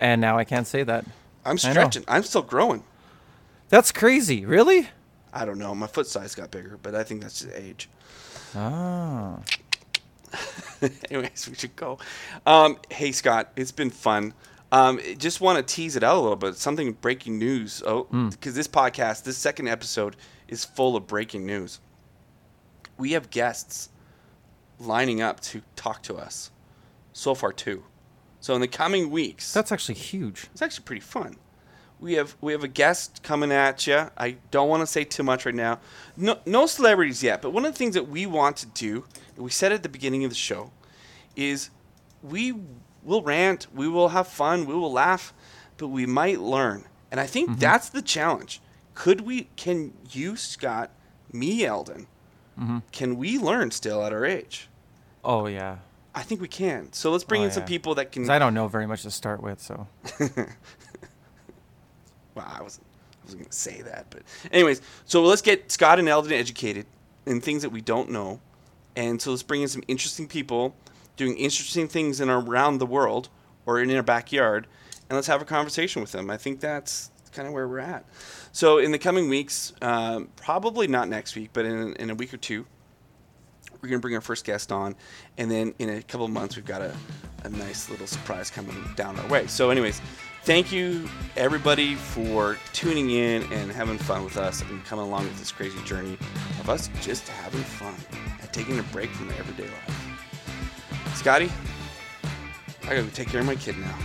[0.00, 1.04] and now I can't say that.
[1.44, 1.56] I'm I know.
[1.72, 2.04] stretching.
[2.08, 2.82] I'm still growing.
[3.68, 4.46] That's crazy.
[4.46, 4.88] Really?
[5.34, 5.74] I don't know.
[5.74, 7.90] My foot size got bigger, but I think that's just age.
[8.56, 9.38] Ah.
[11.10, 11.98] Anyways, we should go.
[12.46, 14.32] Um, hey, Scott, it's been fun.
[14.72, 16.56] Um, just want to tease it out a little bit.
[16.56, 17.82] Something breaking news.
[17.86, 20.16] Oh, because this podcast, this second episode,
[20.48, 21.78] is full of breaking news.
[22.96, 23.90] We have guests
[24.80, 26.50] lining up to talk to us.
[27.12, 27.84] So far, two.
[28.40, 30.48] So in the coming weeks, That's actually huge.
[30.52, 31.36] it's actually pretty fun.
[32.00, 34.10] We have we have a guest coming at you.
[34.16, 35.78] I don't want to say too much right now.
[36.16, 39.04] No no celebrities yet, but one of the things that we want to do,
[39.36, 40.72] we said at the beginning of the show,
[41.36, 41.70] is
[42.22, 42.54] we
[43.02, 45.32] will rant, we will have fun, we will laugh,
[45.76, 46.84] but we might learn.
[47.10, 47.60] And I think mm-hmm.
[47.60, 48.60] that's the challenge.
[48.94, 50.90] Could we can you, Scott,
[51.32, 52.06] me, Eldon,
[52.58, 52.78] mm-hmm.
[52.92, 54.68] can we learn still at our age?
[55.24, 55.78] Oh yeah.
[56.14, 56.92] I think we can.
[56.92, 58.28] So let's bring Oh, in some people that can.
[58.28, 59.86] I don't know very much to start with, so.
[62.34, 65.98] Well, I wasn't, I wasn't going to say that, but anyways, so let's get Scott
[65.98, 66.86] and Eldon educated
[67.26, 68.40] in things that we don't know,
[68.96, 70.74] and so let's bring in some interesting people
[71.16, 73.28] doing interesting things in around the world
[73.66, 74.66] or in our backyard,
[75.08, 76.30] and let's have a conversation with them.
[76.30, 78.04] I think that's kind of where we're at.
[78.52, 82.32] So in the coming weeks, um, probably not next week, but in, in a week
[82.34, 82.66] or two,
[83.80, 84.94] we're going to bring our first guest on,
[85.38, 86.94] and then in a couple of months, we've got a,
[87.42, 89.48] a nice little surprise coming down our way.
[89.48, 90.00] So, anyways,
[90.44, 95.38] thank you everybody for tuning in and having fun with us and coming along with
[95.38, 96.16] this crazy journey
[96.60, 97.94] of us just having fun
[98.40, 100.01] and taking a break from the everyday life.
[101.14, 101.50] Scotty,
[102.82, 103.96] I gotta go take care of my kid now.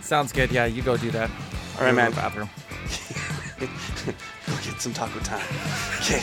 [0.00, 0.50] Sounds good.
[0.50, 1.30] Yeah, you go do that.
[1.78, 2.12] All right, man.
[2.12, 2.48] Bathroom.
[3.60, 5.46] go get some taco time.
[6.00, 6.22] Okay.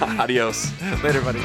[0.20, 0.70] Adios.
[1.02, 1.40] Later, buddy.